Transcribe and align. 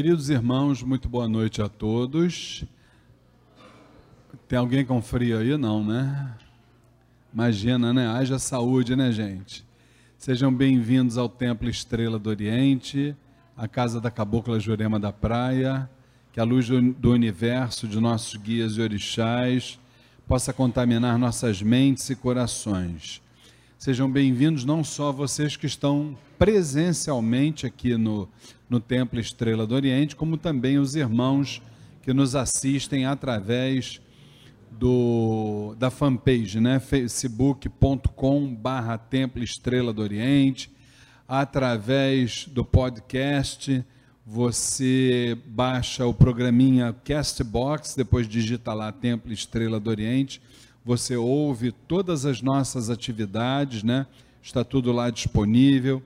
Queridos 0.00 0.30
irmãos, 0.30 0.82
muito 0.82 1.10
boa 1.10 1.28
noite 1.28 1.60
a 1.60 1.68
todos. 1.68 2.64
Tem 4.48 4.58
alguém 4.58 4.82
com 4.82 5.02
frio 5.02 5.38
aí? 5.38 5.54
Não, 5.58 5.84
né? 5.84 6.38
Imagina, 7.30 7.92
né? 7.92 8.08
Haja 8.08 8.38
saúde, 8.38 8.96
né, 8.96 9.12
gente? 9.12 9.62
Sejam 10.16 10.50
bem-vindos 10.50 11.18
ao 11.18 11.28
Templo 11.28 11.68
Estrela 11.68 12.18
do 12.18 12.30
Oriente, 12.30 13.14
a 13.54 13.68
casa 13.68 14.00
da 14.00 14.10
Cabocla 14.10 14.58
Jurema 14.58 14.98
da 14.98 15.12
Praia, 15.12 15.86
que 16.32 16.40
a 16.40 16.44
luz 16.44 16.66
do 16.66 17.12
universo 17.12 17.86
de 17.86 18.00
nossos 18.00 18.36
guias 18.36 18.78
e 18.78 18.80
orixás 18.80 19.78
possa 20.26 20.50
contaminar 20.50 21.18
nossas 21.18 21.60
mentes 21.60 22.08
e 22.08 22.16
corações. 22.16 23.20
Sejam 23.80 24.10
bem-vindos 24.10 24.62
não 24.62 24.84
só 24.84 25.10
vocês 25.10 25.56
que 25.56 25.64
estão 25.64 26.14
presencialmente 26.38 27.64
aqui 27.64 27.96
no, 27.96 28.28
no 28.68 28.78
Templo 28.78 29.18
Estrela 29.18 29.66
do 29.66 29.74
Oriente, 29.74 30.14
como 30.14 30.36
também 30.36 30.78
os 30.78 30.94
irmãos 30.94 31.62
que 32.02 32.12
nos 32.12 32.36
assistem 32.36 33.06
através 33.06 33.98
do, 34.70 35.74
da 35.78 35.90
fanpage, 35.90 36.60
né? 36.60 36.78
facebook.com 36.78 38.54
barra 38.54 38.98
Templo 38.98 39.42
Estrela 39.42 39.94
do 39.94 40.02
Oriente, 40.02 40.70
através 41.26 42.46
do 42.48 42.62
podcast, 42.62 43.82
você 44.26 45.38
baixa 45.46 46.04
o 46.04 46.12
programinha 46.12 46.94
Castbox, 47.02 47.94
depois 47.94 48.28
digita 48.28 48.74
lá 48.74 48.92
Templo 48.92 49.32
Estrela 49.32 49.80
do 49.80 49.88
Oriente, 49.88 50.38
você 50.90 51.16
ouve 51.16 51.70
todas 51.70 52.26
as 52.26 52.42
nossas 52.42 52.90
atividades, 52.90 53.82
né? 53.82 54.06
Está 54.42 54.64
tudo 54.64 54.90
lá 54.90 55.08
disponível. 55.08 56.02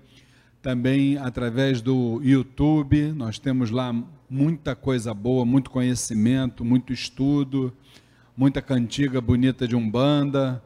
Também 0.60 1.16
através 1.16 1.80
do 1.80 2.20
YouTube, 2.22 3.12
nós 3.12 3.38
temos 3.38 3.70
lá 3.70 3.94
muita 4.28 4.74
coisa 4.74 5.14
boa, 5.14 5.44
muito 5.44 5.70
conhecimento, 5.70 6.64
muito 6.64 6.92
estudo 6.92 7.72
muita 8.36 8.60
cantiga 8.60 9.20
bonita 9.20 9.66
de 9.66 9.76
Umbanda. 9.76 10.62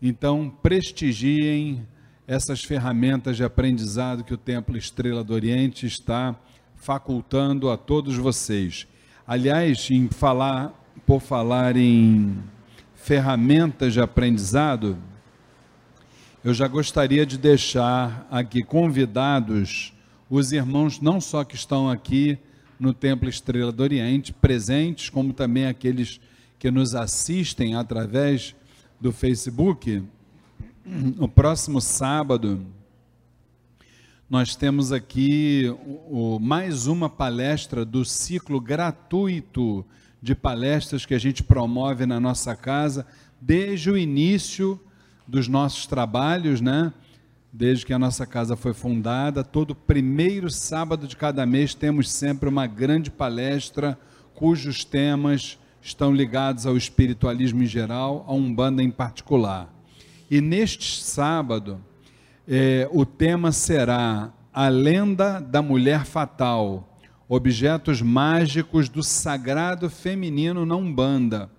Então, 0.00 0.52
prestigiem 0.62 1.86
essas 2.26 2.62
ferramentas 2.62 3.36
de 3.36 3.44
aprendizado 3.44 4.22
que 4.22 4.34
o 4.34 4.38
Templo 4.38 4.76
Estrela 4.76 5.24
do 5.24 5.32
Oriente 5.32 5.86
está 5.86 6.36
facultando 6.76 7.70
a 7.70 7.76
todos 7.76 8.16
vocês. 8.16 8.86
Aliás, 9.26 9.90
em 9.90 10.08
falar, 10.08 10.72
por 11.06 11.20
falar 11.20 11.76
em 11.76 12.36
ferramentas 13.08 13.94
de 13.94 14.02
aprendizado, 14.02 14.98
eu 16.44 16.52
já 16.52 16.68
gostaria 16.68 17.24
de 17.24 17.38
deixar 17.38 18.28
aqui 18.30 18.62
convidados 18.62 19.94
os 20.28 20.52
irmãos 20.52 21.00
não 21.00 21.18
só 21.18 21.42
que 21.42 21.54
estão 21.54 21.88
aqui 21.88 22.38
no 22.78 22.92
Templo 22.92 23.26
Estrela 23.26 23.72
do 23.72 23.82
Oriente 23.82 24.30
presentes, 24.30 25.08
como 25.08 25.32
também 25.32 25.64
aqueles 25.64 26.20
que 26.58 26.70
nos 26.70 26.94
assistem 26.94 27.74
através 27.74 28.54
do 29.00 29.10
Facebook, 29.10 30.02
no 30.84 31.26
próximo 31.26 31.80
sábado, 31.80 32.60
nós 34.28 34.54
temos 34.54 34.92
aqui 34.92 35.74
o, 36.10 36.34
o, 36.34 36.38
mais 36.38 36.86
uma 36.86 37.08
palestra 37.08 37.86
do 37.86 38.04
ciclo 38.04 38.60
gratuito 38.60 39.82
de 40.20 40.34
palestras 40.34 41.06
que 41.06 41.14
a 41.14 41.18
gente 41.18 41.42
promove 41.42 42.06
na 42.06 42.18
nossa 42.18 42.56
casa 42.56 43.06
desde 43.40 43.90
o 43.90 43.96
início 43.96 44.80
dos 45.26 45.46
nossos 45.46 45.86
trabalhos, 45.86 46.60
né? 46.60 46.92
Desde 47.52 47.86
que 47.86 47.92
a 47.92 47.98
nossa 47.98 48.26
casa 48.26 48.56
foi 48.56 48.74
fundada, 48.74 49.42
todo 49.42 49.74
primeiro 49.74 50.50
sábado 50.50 51.06
de 51.06 51.16
cada 51.16 51.46
mês 51.46 51.74
temos 51.74 52.10
sempre 52.10 52.48
uma 52.48 52.66
grande 52.66 53.10
palestra 53.10 53.98
cujos 54.34 54.84
temas 54.84 55.58
estão 55.82 56.14
ligados 56.14 56.66
ao 56.66 56.76
espiritualismo 56.76 57.62
em 57.62 57.66
geral, 57.66 58.24
a 58.28 58.32
Umbanda 58.32 58.82
em 58.82 58.90
particular. 58.90 59.68
E 60.30 60.40
neste 60.40 61.02
sábado, 61.02 61.80
é, 62.46 62.88
o 62.92 63.04
tema 63.04 63.50
será 63.50 64.30
A 64.52 64.68
Lenda 64.68 65.40
da 65.40 65.60
Mulher 65.60 66.04
Fatal, 66.04 66.87
objetos 67.28 68.00
mágicos 68.00 68.88
do 68.88 69.02
sagrado 69.02 69.90
feminino 69.90 70.64
na 70.64 70.74
Umbanda. 70.74 71.50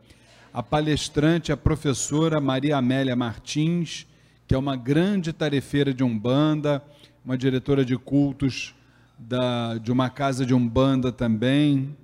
A 0.51 0.63
palestrante 0.63 1.51
é 1.51 1.53
a 1.53 1.57
professora 1.57 2.41
Maria 2.41 2.77
Amélia 2.77 3.15
Martins, 3.15 4.07
que 4.47 4.55
é 4.55 4.57
uma 4.57 4.75
grande 4.75 5.31
tarefeira 5.31 5.93
de 5.93 6.03
Umbanda, 6.03 6.83
uma 7.23 7.37
diretora 7.37 7.85
de 7.85 7.95
cultos 7.95 8.73
da, 9.17 9.77
de 9.77 9.91
uma 9.91 10.09
casa 10.09 10.43
de 10.43 10.55
Umbanda 10.55 11.11
também, 11.11 11.95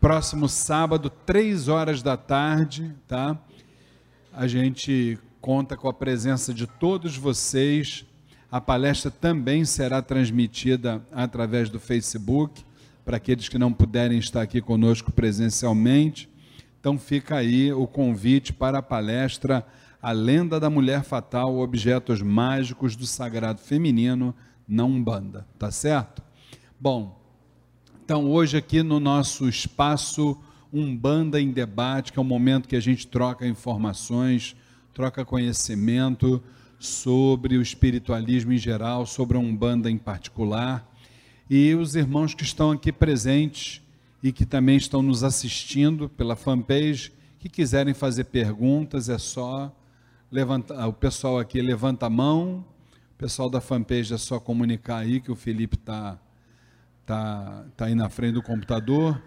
próximo 0.00 0.48
sábado, 0.48 1.10
três 1.10 1.68
horas 1.68 2.02
da 2.02 2.16
tarde, 2.16 2.94
tá? 3.06 3.38
A 4.32 4.46
gente 4.46 5.18
conta 5.44 5.76
com 5.76 5.86
a 5.86 5.92
presença 5.92 6.54
de 6.54 6.66
todos 6.66 7.18
vocês. 7.18 8.06
A 8.50 8.62
palestra 8.62 9.10
também 9.10 9.62
será 9.66 10.00
transmitida 10.00 11.06
através 11.12 11.68
do 11.68 11.78
Facebook, 11.78 12.64
para 13.04 13.18
aqueles 13.18 13.46
que 13.46 13.58
não 13.58 13.70
puderem 13.70 14.16
estar 14.18 14.40
aqui 14.40 14.62
conosco 14.62 15.12
presencialmente. 15.12 16.30
Então 16.80 16.98
fica 16.98 17.36
aí 17.36 17.70
o 17.70 17.86
convite 17.86 18.54
para 18.54 18.78
a 18.78 18.82
palestra 18.82 19.66
a 20.00 20.12
lenda 20.12 20.58
da 20.58 20.70
mulher 20.70 21.04
fatal, 21.04 21.58
objetos 21.58 22.22
mágicos 22.22 22.96
do 22.96 23.06
sagrado 23.06 23.60
feminino 23.60 24.34
na 24.66 24.84
Umbanda, 24.84 25.46
tá 25.58 25.70
certo? 25.70 26.22
Bom, 26.80 27.20
então 28.02 28.30
hoje 28.30 28.56
aqui 28.56 28.82
no 28.82 28.98
nosso 28.98 29.46
espaço 29.46 30.40
Umbanda 30.72 31.38
em 31.38 31.50
debate, 31.50 32.14
que 32.14 32.18
é 32.18 32.22
um 32.22 32.24
momento 32.24 32.66
que 32.66 32.76
a 32.76 32.80
gente 32.80 33.06
troca 33.06 33.46
informações, 33.46 34.56
troca 34.94 35.24
conhecimento 35.24 36.42
sobre 36.78 37.56
o 37.56 37.62
espiritualismo 37.62 38.52
em 38.52 38.58
geral, 38.58 39.04
sobre 39.04 39.36
a 39.36 39.40
Umbanda 39.40 39.90
em 39.90 39.98
particular, 39.98 40.88
e 41.50 41.74
os 41.74 41.96
irmãos 41.96 42.32
que 42.32 42.44
estão 42.44 42.70
aqui 42.70 42.92
presentes 42.92 43.82
e 44.22 44.32
que 44.32 44.46
também 44.46 44.76
estão 44.76 45.02
nos 45.02 45.22
assistindo 45.22 46.08
pela 46.08 46.36
fanpage, 46.36 47.12
que 47.38 47.48
quiserem 47.48 47.92
fazer 47.92 48.24
perguntas, 48.24 49.08
é 49.08 49.18
só 49.18 49.74
levanta, 50.30 50.86
o 50.86 50.92
pessoal 50.92 51.38
aqui 51.38 51.60
levanta 51.60 52.06
a 52.06 52.10
mão, 52.10 52.64
o 53.14 53.18
pessoal 53.18 53.50
da 53.50 53.60
fanpage 53.60 54.14
é 54.14 54.18
só 54.18 54.40
comunicar 54.40 54.98
aí 54.98 55.20
que 55.20 55.30
o 55.30 55.36
Felipe 55.36 55.76
está 55.76 56.18
tá, 57.04 57.66
tá 57.76 57.86
aí 57.86 57.94
na 57.94 58.08
frente 58.08 58.34
do 58.34 58.42
computador. 58.42 59.20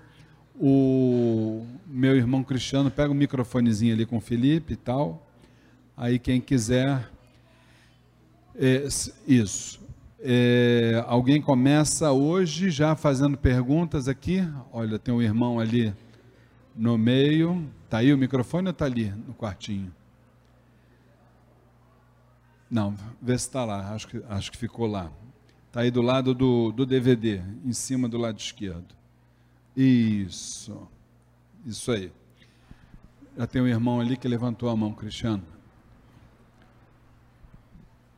O 0.59 1.65
meu 1.85 2.15
irmão 2.15 2.43
Cristiano 2.43 2.89
pega 2.89 3.11
o 3.11 3.15
microfonezinho 3.15 3.93
ali 3.93 4.05
com 4.05 4.17
o 4.17 4.21
Felipe 4.21 4.73
e 4.73 4.75
tal. 4.75 5.26
Aí 5.97 6.19
quem 6.19 6.39
quiser. 6.39 7.09
É, 8.55 8.87
isso. 9.27 9.83
É, 10.19 11.03
alguém 11.07 11.41
começa 11.41 12.11
hoje 12.11 12.69
já 12.69 12.95
fazendo 12.95 13.35
perguntas 13.35 14.07
aqui. 14.07 14.47
Olha, 14.71 14.99
tem 14.99 15.11
um 15.11 15.23
irmão 15.23 15.59
ali 15.59 15.91
no 16.75 16.99
meio. 16.99 17.67
Está 17.85 17.97
aí 17.97 18.13
o 18.13 18.17
microfone 18.17 18.67
ou 18.67 18.71
está 18.71 18.85
ali 18.85 19.09
no 19.09 19.33
quartinho? 19.33 19.91
Não, 22.69 22.95
vê 23.19 23.35
se 23.37 23.47
está 23.47 23.65
lá, 23.65 23.93
acho 23.93 24.07
que, 24.07 24.21
acho 24.29 24.51
que 24.51 24.57
ficou 24.57 24.85
lá. 24.85 25.09
Está 25.67 25.81
aí 25.81 25.89
do 25.89 26.01
lado 26.01 26.35
do, 26.35 26.71
do 26.71 26.85
DVD, 26.85 27.41
em 27.65 27.73
cima 27.73 28.07
do 28.07 28.17
lado 28.17 28.37
esquerdo. 28.37 28.93
Isso, 29.75 30.87
isso 31.65 31.91
aí. 31.91 32.11
Já 33.35 33.47
tem 33.47 33.61
um 33.61 33.67
irmão 33.67 33.99
ali 33.99 34.17
que 34.17 34.27
levantou 34.27 34.69
a 34.69 34.75
mão, 34.75 34.91
Cristiano. 34.91 35.56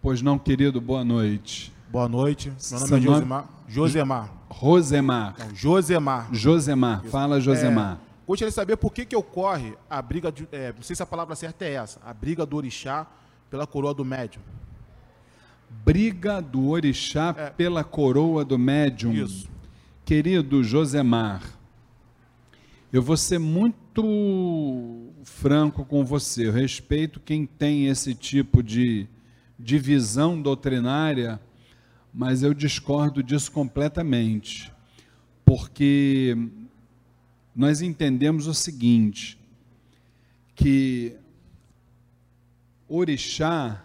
Pois 0.02 0.22
não, 0.22 0.40
querido, 0.40 0.80
boa 0.80 1.04
noite. 1.04 1.74
Boa 1.92 2.08
noite, 2.08 2.54
meu 2.72 2.80
nome 2.80 2.98
é 2.98 3.02
Josemar. 3.02 3.50
Josemar. 3.68 4.34
Rosemar. 4.48 5.36
Não, 5.38 5.56
Josemar. 5.56 6.30
Josemar, 6.32 7.04
fala 7.04 7.42
Josemar. 7.42 7.96
É, 7.96 8.26
gostaria 8.26 8.50
de 8.50 8.56
saber 8.56 8.78
por 8.78 8.94
que, 8.94 9.04
que 9.04 9.16
ocorre 9.16 9.74
a 9.90 10.02
briga, 10.02 10.32
de, 10.32 10.48
é, 10.54 10.72
não 10.72 10.82
sei 10.82 10.96
se 10.96 11.04
a 11.04 11.06
palavra 11.06 11.36
certa 11.36 11.66
é 11.66 11.74
essa, 11.74 12.00
a 12.06 12.14
briga 12.14 12.46
do 12.46 12.56
orixá 12.56 13.08
pela 13.52 13.68
coroa 13.68 13.94
do 13.94 14.06
médium. 14.06 14.42
Briga 15.84 16.42
do 16.42 16.70
orixá 16.70 17.36
é. 17.38 17.50
pela 17.50 17.84
coroa 17.84 18.46
do 18.46 18.58
médium. 18.58 19.12
Isso. 19.12 19.50
Querido 20.06 20.64
Josemar, 20.64 21.44
eu 22.94 23.02
vou 23.02 23.18
ser 23.18 23.38
muito 23.38 25.10
franco 25.26 25.84
com 25.84 26.06
você. 26.06 26.48
Eu 26.48 26.54
respeito 26.54 27.20
quem 27.20 27.46
tem 27.46 27.88
esse 27.88 28.16
tipo 28.16 28.64
de 28.64 29.10
divisão 29.60 30.42
doutrinária, 30.42 31.40
mas 32.14 32.42
eu 32.42 32.54
discordo 32.54 33.22
disso 33.22 33.52
completamente. 33.52 34.72
Porque 35.44 36.38
nós 37.56 37.82
entendemos 37.82 38.48
o 38.48 38.54
seguinte, 38.54 39.38
que 40.56 41.16
orixá 42.88 43.84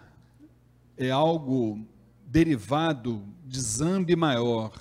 é 0.97 1.11
algo 1.11 1.85
derivado 2.25 3.21
de 3.45 3.59
Zambi 3.59 4.15
maior, 4.15 4.71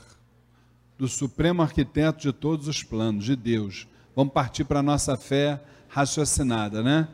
do 0.97 1.08
supremo 1.08 1.61
arquiteto 1.61 2.23
de 2.23 2.32
todos 2.32 2.69
os 2.69 2.82
planos, 2.82 3.25
de 3.25 3.35
Deus. 3.35 3.88
Vamos 4.14 4.32
partir 4.32 4.64
para 4.64 4.81
a 4.81 4.82
nossa 4.82 5.17
fé 5.17 5.61
raciocinada, 5.88 6.82
né? 6.82 7.08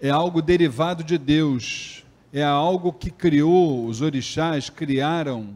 É 0.00 0.10
algo 0.10 0.40
derivado 0.42 1.04
de 1.04 1.18
Deus, 1.18 2.03
é 2.34 2.42
algo 2.42 2.92
que 2.92 3.12
criou, 3.12 3.86
os 3.86 4.00
orixás 4.00 4.68
criaram 4.68 5.54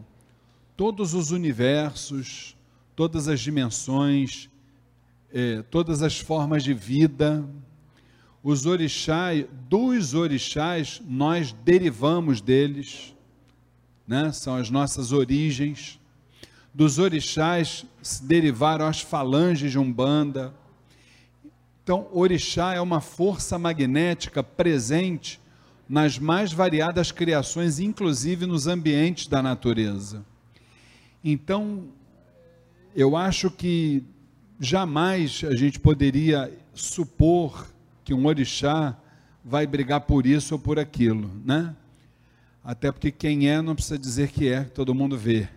todos 0.76 1.12
os 1.12 1.32
universos, 1.32 2.56
todas 2.94 3.26
as 3.26 3.40
dimensões, 3.40 4.48
é, 5.34 5.62
todas 5.62 6.02
as 6.04 6.20
formas 6.20 6.62
de 6.62 6.72
vida. 6.72 7.44
Os 8.44 8.64
orixás, 8.64 9.44
dos 9.69 10.14
orixás, 10.14 11.02
nós 11.04 11.50
derivamos 11.52 12.40
deles, 12.40 13.12
né? 14.06 14.30
são 14.30 14.54
as 14.54 14.70
nossas 14.70 15.10
origens. 15.10 15.98
Dos 16.72 17.00
orixás 17.00 17.84
se 18.00 18.22
derivaram 18.22 18.86
as 18.86 19.00
falanges 19.00 19.72
de 19.72 19.80
Umbanda. 19.80 20.54
Então, 21.82 22.06
orixá 22.12 22.72
é 22.72 22.80
uma 22.80 23.00
força 23.00 23.58
magnética 23.58 24.44
presente 24.44 25.40
nas 25.88 26.19
mais 26.19 26.52
variadas 26.52 27.11
criações, 27.11 27.79
inclusive 27.79 28.44
nos 28.44 28.67
ambientes 28.67 29.26
da 29.26 29.43
natureza. 29.43 30.25
Então, 31.25 31.88
eu 32.94 33.17
acho 33.17 33.50
que 33.50 34.05
jamais 34.61 35.43
a 35.44 35.55
gente 35.55 35.81
poderia 35.81 36.52
supor 36.75 37.67
que 38.05 38.12
um 38.12 38.26
orixá 38.26 38.96
vai 39.44 39.67
brigar 39.67 40.02
por 40.02 40.26
isso 40.26 40.55
ou 40.55 40.61
por 40.61 40.79
aquilo, 40.79 41.31
né? 41.44 41.75
Até 42.62 42.93
porque 42.93 43.11
quem 43.11 43.49
é 43.49 43.62
não 43.62 43.75
precisa 43.75 43.99
dizer 43.99 44.31
que 44.31 44.49
é, 44.49 44.64
todo 44.64 44.94
mundo 44.94 45.17
vê. 45.17 45.49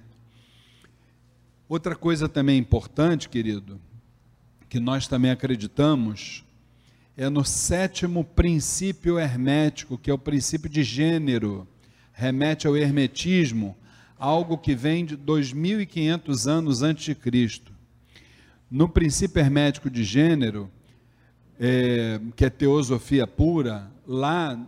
Outra 1.67 1.95
coisa 1.95 2.29
também 2.29 2.57
importante, 2.57 3.27
querido, 3.27 3.79
que 4.69 4.79
nós 4.79 5.07
também 5.07 5.31
acreditamos, 5.31 6.45
é 7.21 7.29
no 7.29 7.45
sétimo 7.45 8.23
princípio 8.23 9.19
hermético, 9.19 9.95
que 9.95 10.09
é 10.09 10.13
o 10.13 10.17
princípio 10.17 10.67
de 10.67 10.81
gênero, 10.81 11.67
remete 12.11 12.65
ao 12.65 12.75
hermetismo, 12.75 13.77
algo 14.17 14.57
que 14.57 14.73
vem 14.73 15.05
de 15.05 15.15
2500 15.15 16.47
anos 16.47 16.81
antes 16.81 17.05
de 17.05 17.13
Cristo. 17.13 17.71
No 18.71 18.89
princípio 18.89 19.39
hermético 19.39 19.87
de 19.87 20.03
gênero, 20.03 20.67
é, 21.59 22.19
que 22.35 22.43
é 22.43 22.49
teosofia 22.49 23.27
pura, 23.27 23.91
lá 24.07 24.59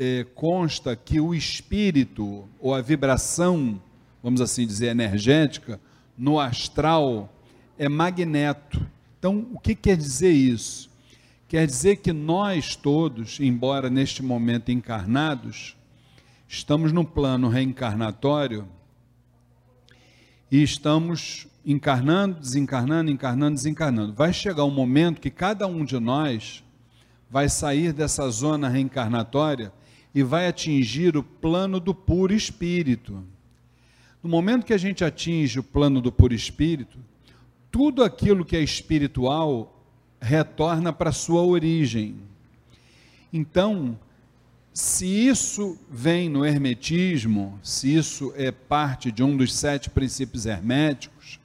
é, 0.00 0.26
consta 0.34 0.96
que 0.96 1.20
o 1.20 1.32
espírito 1.32 2.48
ou 2.58 2.74
a 2.74 2.80
vibração, 2.80 3.80
vamos 4.20 4.40
assim 4.40 4.66
dizer, 4.66 4.86
energética, 4.88 5.78
no 6.18 6.40
astral 6.40 7.32
é 7.78 7.88
magneto. 7.88 8.84
Então, 9.16 9.46
o 9.52 9.60
que 9.60 9.76
quer 9.76 9.96
dizer 9.96 10.32
isso? 10.32 10.95
Quer 11.48 11.64
dizer 11.64 11.96
que 11.98 12.12
nós 12.12 12.74
todos, 12.74 13.38
embora 13.38 13.88
neste 13.88 14.20
momento 14.20 14.72
encarnados, 14.72 15.76
estamos 16.48 16.90
no 16.90 17.04
plano 17.04 17.48
reencarnatório 17.48 18.66
e 20.50 20.60
estamos 20.60 21.46
encarnando, 21.64 22.40
desencarnando, 22.40 23.12
encarnando, 23.12 23.54
desencarnando. 23.54 24.12
Vai 24.12 24.32
chegar 24.32 24.64
um 24.64 24.72
momento 24.72 25.20
que 25.20 25.30
cada 25.30 25.68
um 25.68 25.84
de 25.84 26.00
nós 26.00 26.64
vai 27.30 27.48
sair 27.48 27.92
dessa 27.92 28.28
zona 28.28 28.68
reencarnatória 28.68 29.72
e 30.12 30.24
vai 30.24 30.48
atingir 30.48 31.16
o 31.16 31.22
plano 31.22 31.78
do 31.78 31.94
puro 31.94 32.34
espírito. 32.34 33.22
No 34.20 34.28
momento 34.28 34.66
que 34.66 34.74
a 34.74 34.78
gente 34.78 35.04
atinge 35.04 35.60
o 35.60 35.62
plano 35.62 36.00
do 36.00 36.10
puro 36.10 36.34
espírito, 36.34 36.98
tudo 37.70 38.02
aquilo 38.02 38.44
que 38.44 38.56
é 38.56 38.60
espiritual 38.60 39.75
retorna 40.20 40.92
para 40.92 41.12
sua 41.12 41.42
origem. 41.42 42.16
Então, 43.32 43.98
se 44.72 45.06
isso 45.06 45.78
vem 45.90 46.28
no 46.28 46.44
hermetismo, 46.44 47.58
se 47.62 47.94
isso 47.94 48.32
é 48.36 48.50
parte 48.50 49.10
de 49.10 49.22
um 49.22 49.36
dos 49.36 49.54
sete 49.54 49.88
princípios 49.88 50.46
herméticos, 50.46 51.40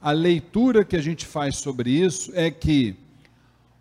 a 0.00 0.12
leitura 0.12 0.84
que 0.84 0.96
a 0.96 1.02
gente 1.02 1.26
faz 1.26 1.56
sobre 1.56 1.90
isso 1.90 2.30
é 2.34 2.50
que 2.50 2.96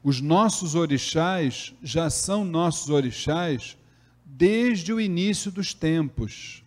os 0.04 0.22
nossos 0.22 0.76
orixás 0.76 1.74
já 1.84 2.10
são 2.10 2.44
nossos 2.44 2.90
orixás 2.90 3.78
desde 4.26 4.92
o 4.92 5.00
início 5.00 5.52
dos 5.52 5.74
tempos. 5.74 6.64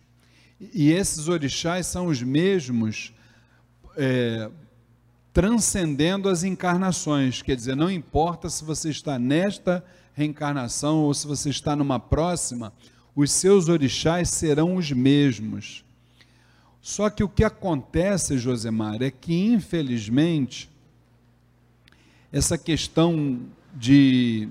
E 0.73 0.91
esses 0.91 1.27
orixás 1.27 1.87
são 1.87 2.07
os 2.07 2.21
mesmos 2.21 3.13
é, 3.97 4.49
transcendendo 5.33 6.29
as 6.29 6.43
encarnações. 6.43 7.41
Quer 7.41 7.55
dizer, 7.55 7.75
não 7.75 7.89
importa 7.89 8.49
se 8.49 8.63
você 8.63 8.89
está 8.89 9.17
nesta 9.17 9.83
reencarnação 10.13 10.99
ou 10.99 11.13
se 11.13 11.25
você 11.25 11.49
está 11.49 11.75
numa 11.75 11.99
próxima, 11.99 12.71
os 13.15 13.31
seus 13.31 13.67
orixás 13.67 14.29
serão 14.29 14.75
os 14.75 14.91
mesmos. 14.91 15.83
Só 16.81 17.09
que 17.09 17.23
o 17.23 17.29
que 17.29 17.43
acontece, 17.43 18.37
Josemar, 18.37 19.01
é 19.01 19.09
que 19.09 19.33
infelizmente 19.33 20.69
essa 22.31 22.57
questão 22.57 23.39
de, 23.73 24.49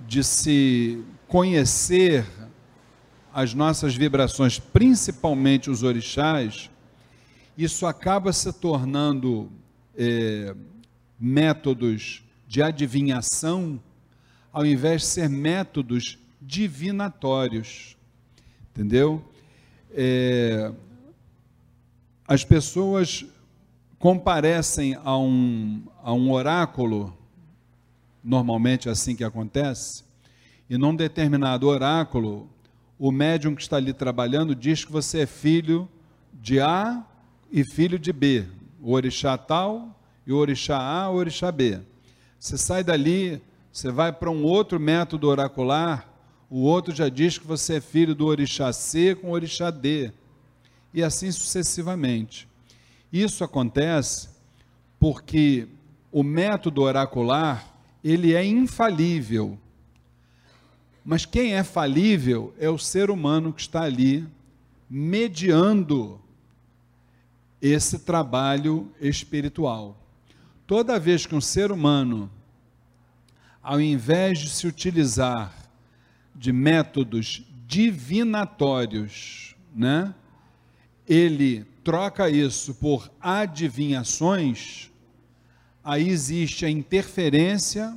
de 0.00 0.24
se 0.24 1.04
conhecer 1.28 2.26
as 3.34 3.52
nossas 3.52 3.94
vibrações, 3.94 4.58
principalmente 4.58 5.70
os 5.70 5.82
orixás, 5.82 6.70
isso 7.56 7.84
acaba 7.86 8.32
se 8.32 8.52
tornando 8.52 9.50
é, 9.96 10.54
métodos 11.18 12.22
de 12.46 12.62
adivinhação, 12.62 13.80
ao 14.52 14.64
invés 14.64 15.02
de 15.02 15.06
ser 15.08 15.28
métodos 15.28 16.18
divinatórios. 16.40 17.96
Entendeu? 18.70 19.24
É, 19.90 20.72
as 22.28 22.44
pessoas 22.44 23.24
comparecem 23.98 24.96
a 25.02 25.16
um, 25.16 25.82
a 26.02 26.12
um 26.12 26.30
oráculo, 26.30 27.16
normalmente 28.22 28.88
é 28.88 28.92
assim 28.92 29.16
que 29.16 29.24
acontece, 29.24 30.04
e 30.68 30.76
num 30.76 30.94
determinado 30.94 31.66
oráculo, 31.66 32.50
o 32.98 33.12
médium 33.12 33.54
que 33.54 33.62
está 33.62 33.76
ali 33.76 33.92
trabalhando 33.92 34.54
diz 34.54 34.84
que 34.84 34.92
você 34.92 35.20
é 35.20 35.26
filho 35.26 35.88
de 36.32 36.60
A 36.60 37.04
e 37.50 37.64
filho 37.64 37.98
de 37.98 38.12
B, 38.12 38.46
o 38.86 38.92
orixá 38.92 39.36
tal 39.36 40.00
e 40.24 40.32
o 40.32 40.36
orixá 40.36 40.78
A, 40.78 41.10
o 41.10 41.16
orixá 41.16 41.50
B. 41.50 41.80
Você 42.38 42.56
sai 42.56 42.84
dali, 42.84 43.42
você 43.72 43.90
vai 43.90 44.12
para 44.12 44.30
um 44.30 44.44
outro 44.44 44.78
método 44.78 45.26
oracular, 45.26 46.08
o 46.48 46.60
outro 46.60 46.94
já 46.94 47.08
diz 47.08 47.36
que 47.36 47.44
você 47.44 47.78
é 47.78 47.80
filho 47.80 48.14
do 48.14 48.26
orixá 48.26 48.72
C 48.72 49.16
com 49.16 49.30
o 49.30 49.32
orixá 49.32 49.72
D, 49.72 50.12
e 50.94 51.02
assim 51.02 51.32
sucessivamente. 51.32 52.48
Isso 53.12 53.42
acontece 53.42 54.28
porque 55.00 55.66
o 56.12 56.22
método 56.22 56.82
oracular, 56.82 57.66
ele 58.04 58.34
é 58.34 58.44
infalível. 58.44 59.58
Mas 61.04 61.26
quem 61.26 61.54
é 61.54 61.64
falível 61.64 62.54
é 62.56 62.70
o 62.70 62.78
ser 62.78 63.10
humano 63.10 63.52
que 63.52 63.62
está 63.62 63.82
ali 63.82 64.24
mediando 64.88 66.20
esse 67.60 68.00
trabalho 68.00 68.92
espiritual. 69.00 69.96
Toda 70.66 70.98
vez 70.98 71.26
que 71.26 71.34
um 71.34 71.40
ser 71.40 71.70
humano, 71.70 72.30
ao 73.62 73.80
invés 73.80 74.38
de 74.38 74.50
se 74.50 74.66
utilizar 74.66 75.54
de 76.34 76.52
métodos 76.52 77.42
divinatórios, 77.66 79.54
né, 79.74 80.14
ele 81.08 81.64
troca 81.82 82.28
isso 82.28 82.74
por 82.74 83.10
adivinhações, 83.20 84.90
aí 85.82 86.08
existe 86.08 86.66
a 86.66 86.70
interferência 86.70 87.96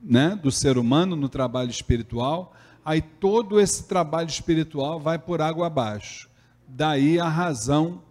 né, 0.00 0.38
do 0.40 0.52
ser 0.52 0.78
humano 0.78 1.16
no 1.16 1.28
trabalho 1.28 1.70
espiritual, 1.70 2.54
aí 2.84 3.00
todo 3.00 3.58
esse 3.58 3.84
trabalho 3.84 4.28
espiritual 4.28 5.00
vai 5.00 5.18
por 5.18 5.40
água 5.40 5.66
abaixo. 5.66 6.28
Daí 6.68 7.18
a 7.18 7.28
razão 7.28 8.02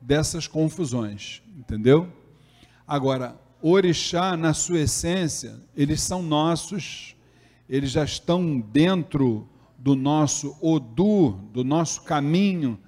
dessas 0.00 0.46
confusões, 0.46 1.42
entendeu? 1.56 2.10
Agora, 2.86 3.38
orixá, 3.62 4.36
na 4.36 4.54
sua 4.54 4.80
essência, 4.80 5.60
eles 5.76 6.00
são 6.00 6.22
nossos, 6.22 7.14
eles 7.68 7.90
já 7.90 8.04
estão 8.04 8.58
dentro 8.60 9.48
do 9.78 9.94
nosso 9.94 10.56
odu, 10.60 11.32
do 11.52 11.62
nosso 11.64 12.02
caminho, 12.02 12.78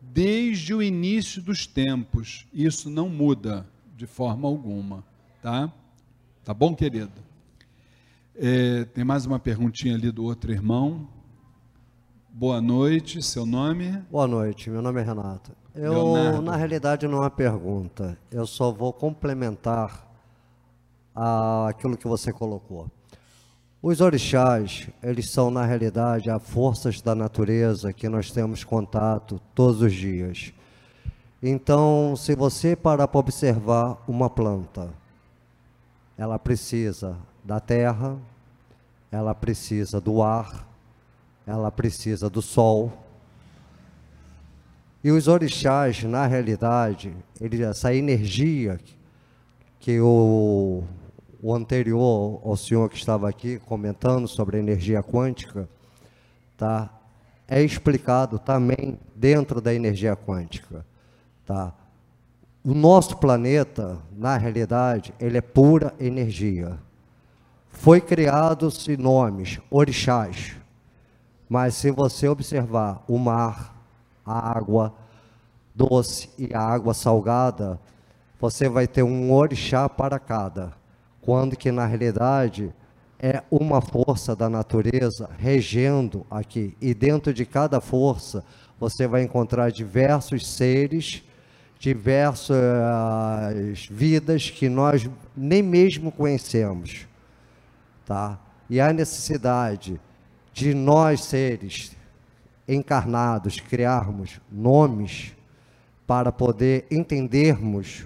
desde 0.00 0.74
o 0.74 0.82
início 0.82 1.40
dos 1.40 1.66
tempos. 1.66 2.46
Isso 2.52 2.90
não 2.90 3.08
muda 3.08 3.66
de 3.96 4.06
forma 4.06 4.48
alguma, 4.48 5.04
tá? 5.40 5.72
Tá 6.44 6.52
bom, 6.52 6.74
querido? 6.74 7.12
É, 8.34 8.84
tem 8.86 9.04
mais 9.04 9.26
uma 9.26 9.38
perguntinha 9.38 9.94
ali 9.94 10.10
do 10.10 10.24
outro 10.24 10.50
irmão. 10.50 11.08
Boa 12.32 12.60
noite, 12.60 13.22
seu 13.22 13.44
nome? 13.44 14.02
Boa 14.10 14.26
noite, 14.26 14.70
meu 14.70 14.80
nome 14.82 15.00
é 15.00 15.04
Renato. 15.04 15.52
Eu, 15.74 15.92
Leonardo. 16.12 16.42
na 16.42 16.56
realidade, 16.56 17.06
não 17.06 17.18
é 17.18 17.20
uma 17.22 17.30
pergunta. 17.30 18.16
Eu 18.30 18.46
só 18.46 18.70
vou 18.70 18.92
complementar 18.92 20.06
a- 21.14 21.68
aquilo 21.68 21.96
que 21.96 22.06
você 22.08 22.32
colocou. 22.32 22.90
Os 23.82 24.00
orixás, 24.00 24.88
eles 25.02 25.28
são, 25.30 25.50
na 25.50 25.64
realidade, 25.66 26.30
as 26.30 26.42
forças 26.42 27.00
da 27.00 27.14
natureza 27.14 27.92
que 27.92 28.08
nós 28.08 28.30
temos 28.30 28.64
contato 28.64 29.40
todos 29.54 29.82
os 29.82 29.92
dias. 29.92 30.52
Então, 31.42 32.14
se 32.16 32.34
você 32.36 32.76
parar 32.76 33.08
para 33.08 33.18
observar 33.20 33.98
uma 34.06 34.30
planta, 34.30 34.90
ela 36.16 36.38
precisa 36.38 37.16
da 37.44 37.58
terra, 37.58 38.16
ela 39.10 39.34
precisa 39.34 40.00
do 40.00 40.22
ar, 40.22 40.68
ela 41.46 41.70
precisa 41.70 42.30
do 42.30 42.40
sol. 42.40 42.92
E 45.04 45.10
os 45.10 45.26
orixás, 45.26 46.02
na 46.04 46.26
realidade, 46.26 47.14
ele, 47.40 47.62
essa 47.62 47.92
energia 47.92 48.78
que 49.80 50.00
o, 50.00 50.84
o 51.42 51.52
anterior 51.52 52.40
ao 52.44 52.56
senhor 52.56 52.88
que 52.88 52.96
estava 52.96 53.28
aqui 53.28 53.58
comentando 53.58 54.28
sobre 54.28 54.56
a 54.56 54.60
energia 54.60 55.02
quântica, 55.02 55.68
tá? 56.56 56.88
É 57.48 57.60
explicado 57.60 58.38
também 58.38 58.98
dentro 59.14 59.60
da 59.60 59.74
energia 59.74 60.14
quântica, 60.14 60.86
tá? 61.44 61.74
O 62.64 62.72
nosso 62.72 63.16
planeta, 63.16 63.98
na 64.16 64.36
realidade, 64.36 65.12
ele 65.18 65.36
é 65.36 65.40
pura 65.40 65.92
energia. 65.98 66.78
Foi 67.70 68.00
criados 68.00 68.86
nomes, 68.96 69.58
orixás. 69.68 70.61
Mas 71.52 71.74
se 71.74 71.90
você 71.90 72.26
observar 72.26 73.04
o 73.06 73.18
mar, 73.18 73.76
a 74.24 74.56
água 74.56 74.94
doce 75.74 76.30
e 76.38 76.48
a 76.54 76.58
água 76.58 76.94
salgada, 76.94 77.78
você 78.40 78.70
vai 78.70 78.86
ter 78.86 79.02
um 79.02 79.30
orixá 79.30 79.86
para 79.86 80.18
cada. 80.18 80.72
Quando 81.20 81.54
que 81.54 81.70
na 81.70 81.84
realidade 81.84 82.74
é 83.18 83.42
uma 83.50 83.82
força 83.82 84.34
da 84.34 84.48
natureza 84.48 85.28
regendo 85.36 86.24
aqui. 86.30 86.74
E 86.80 86.94
dentro 86.94 87.34
de 87.34 87.44
cada 87.44 87.82
força 87.82 88.42
você 88.80 89.06
vai 89.06 89.22
encontrar 89.22 89.70
diversos 89.70 90.50
seres, 90.50 91.22
diversas 91.78 92.56
vidas 93.90 94.48
que 94.48 94.70
nós 94.70 95.06
nem 95.36 95.62
mesmo 95.62 96.10
conhecemos 96.10 97.06
tá? 98.06 98.38
E 98.68 98.80
há 98.80 98.92
necessidade 98.92 100.00
de 100.52 100.74
nós 100.74 101.24
seres 101.24 101.96
encarnados 102.68 103.60
criarmos 103.60 104.40
nomes 104.50 105.34
para 106.06 106.30
poder 106.30 106.86
entendermos, 106.90 108.04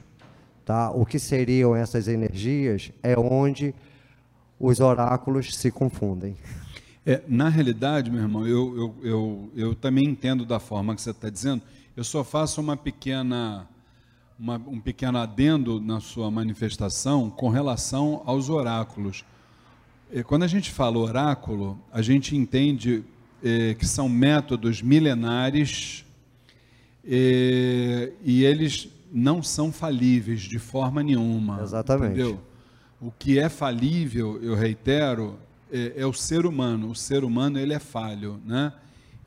tá? 0.64 0.90
O 0.90 1.04
que 1.04 1.18
seriam 1.18 1.74
essas 1.74 2.08
energias 2.08 2.92
é 3.02 3.18
onde 3.18 3.74
os 4.58 4.80
oráculos 4.80 5.54
se 5.56 5.70
confundem. 5.70 6.36
É, 7.04 7.22
na 7.28 7.48
realidade, 7.48 8.10
meu 8.10 8.20
irmão, 8.20 8.46
eu, 8.46 8.76
eu, 8.76 8.96
eu, 9.02 9.52
eu 9.54 9.74
também 9.74 10.04
entendo 10.04 10.44
da 10.44 10.58
forma 10.58 10.94
que 10.94 11.00
você 11.00 11.10
está 11.10 11.30
dizendo. 11.30 11.62
Eu 11.96 12.02
só 12.02 12.24
faço 12.24 12.60
uma 12.60 12.76
pequena, 12.76 13.68
uma, 14.38 14.56
um 14.66 14.80
pequeno 14.80 15.18
adendo 15.18 15.80
na 15.80 16.00
sua 16.00 16.30
manifestação 16.30 17.30
com 17.30 17.48
relação 17.48 18.22
aos 18.26 18.50
oráculos. 18.50 19.24
É, 20.12 20.22
Quando 20.22 20.44
a 20.44 20.46
gente 20.46 20.70
fala 20.70 20.98
oráculo, 20.98 21.78
a 21.92 22.00
gente 22.00 22.36
entende 22.36 23.04
é, 23.42 23.74
que 23.74 23.86
são 23.86 24.08
métodos 24.08 24.80
milenares 24.80 26.04
é, 27.04 28.12
e 28.24 28.44
eles 28.44 28.88
não 29.12 29.42
são 29.42 29.72
falíveis 29.72 30.42
de 30.42 30.58
forma 30.58 31.02
nenhuma. 31.02 31.60
Exatamente. 31.62 32.12
Entendeu? 32.12 32.40
O 33.00 33.10
que 33.10 33.38
é 33.38 33.48
falível, 33.48 34.38
eu 34.42 34.54
reitero, 34.54 35.38
é, 35.72 35.94
é 35.96 36.06
o 36.06 36.12
ser 36.12 36.46
humano. 36.46 36.90
O 36.90 36.94
ser 36.94 37.24
humano 37.24 37.58
ele 37.58 37.74
é 37.74 37.78
falho, 37.78 38.40
né? 38.44 38.72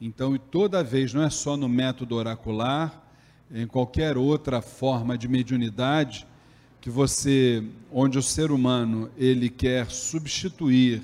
Então, 0.02 0.34
e 0.34 0.40
toda 0.40 0.82
vez, 0.82 1.14
não 1.14 1.22
é 1.22 1.30
só 1.30 1.58
no 1.58 1.68
método 1.68 2.16
oracular, 2.16 3.04
em 3.52 3.68
qualquer 3.68 4.18
outra 4.18 4.62
forma 4.62 5.18
de 5.18 5.28
mediunidade, 5.28 6.26
que 6.90 6.96
você, 6.96 7.64
onde 7.92 8.18
o 8.18 8.22
ser 8.22 8.50
humano 8.52 9.12
ele 9.16 9.48
quer 9.48 9.92
substituir, 9.92 11.04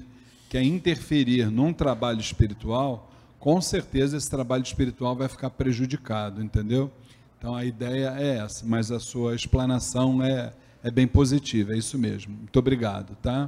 quer 0.50 0.64
interferir 0.64 1.52
num 1.52 1.72
trabalho 1.72 2.20
espiritual, 2.20 3.12
com 3.40 3.62
certeza 3.62 4.18
esse 4.18 4.28
trabalho 4.28 4.64
espiritual 4.64 5.16
vai 5.16 5.28
ficar 5.28 5.52
prejudicado, 5.52 6.44
entendeu? 6.44 6.92
Então 7.38 7.54
a 7.54 7.64
ideia 7.64 8.16
é 8.18 8.38
essa, 8.38 8.66
mas 8.66 8.92
a 8.92 9.00
sua 9.00 9.36
explanação 9.36 10.24
é, 10.24 10.54
é 10.84 10.90
bem 10.90 11.06
positiva, 11.06 11.74
é 11.74 11.78
isso 11.78 12.00
mesmo. 12.00 12.36
Muito 12.36 12.58
obrigado, 12.58 13.16
tá? 13.18 13.48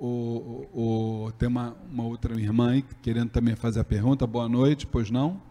O, 0.00 0.66
o, 0.72 1.32
tem 1.38 1.46
uma, 1.48 1.76
uma 1.92 2.04
outra 2.04 2.40
irmã 2.40 2.70
aí 2.70 2.84
querendo 3.02 3.28
também 3.28 3.54
fazer 3.54 3.80
a 3.80 3.84
pergunta. 3.84 4.26
Boa 4.26 4.48
noite, 4.48 4.86
pois 4.86 5.10
não? 5.10 5.42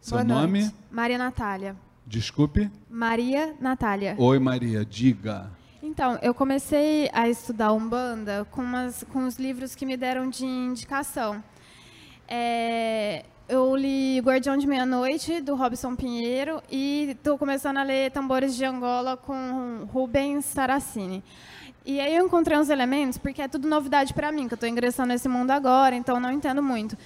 Seu 0.00 0.16
Boa 0.16 0.24
nome? 0.24 0.60
noite. 0.60 0.74
Maria 0.90 1.18
Natália. 1.18 1.76
Desculpe. 2.08 2.70
Maria 2.88 3.54
Natália. 3.60 4.14
Oi, 4.16 4.38
Maria, 4.38 4.82
diga. 4.82 5.50
Então, 5.82 6.18
eu 6.22 6.32
comecei 6.32 7.10
a 7.12 7.28
estudar 7.28 7.70
Umbanda 7.74 8.46
com, 8.50 8.62
umas, 8.62 9.04
com 9.12 9.26
os 9.26 9.36
livros 9.36 9.74
que 9.74 9.84
me 9.84 9.94
deram 9.94 10.30
de 10.30 10.46
indicação. 10.46 11.44
É, 12.26 13.26
eu 13.46 13.76
li 13.76 14.18
Guardião 14.20 14.56
de 14.56 14.66
Meia-Noite, 14.66 15.42
do 15.42 15.54
Robson 15.54 15.94
Pinheiro, 15.94 16.62
e 16.70 17.10
estou 17.10 17.36
começando 17.36 17.76
a 17.76 17.82
ler 17.82 18.10
Tambores 18.10 18.56
de 18.56 18.64
Angola 18.64 19.14
com 19.14 19.86
Rubens 19.92 20.46
Saracini. 20.46 21.22
E 21.84 22.00
aí 22.00 22.16
eu 22.16 22.24
encontrei 22.24 22.56
uns 22.56 22.70
elementos, 22.70 23.18
porque 23.18 23.42
é 23.42 23.48
tudo 23.48 23.68
novidade 23.68 24.14
para 24.14 24.32
mim, 24.32 24.48
que 24.48 24.54
eu 24.54 24.56
estou 24.56 24.68
ingressando 24.68 25.08
nesse 25.08 25.28
mundo 25.28 25.50
agora, 25.50 25.94
então 25.94 26.18
não 26.18 26.32
entendo 26.32 26.62
muito. 26.62 26.96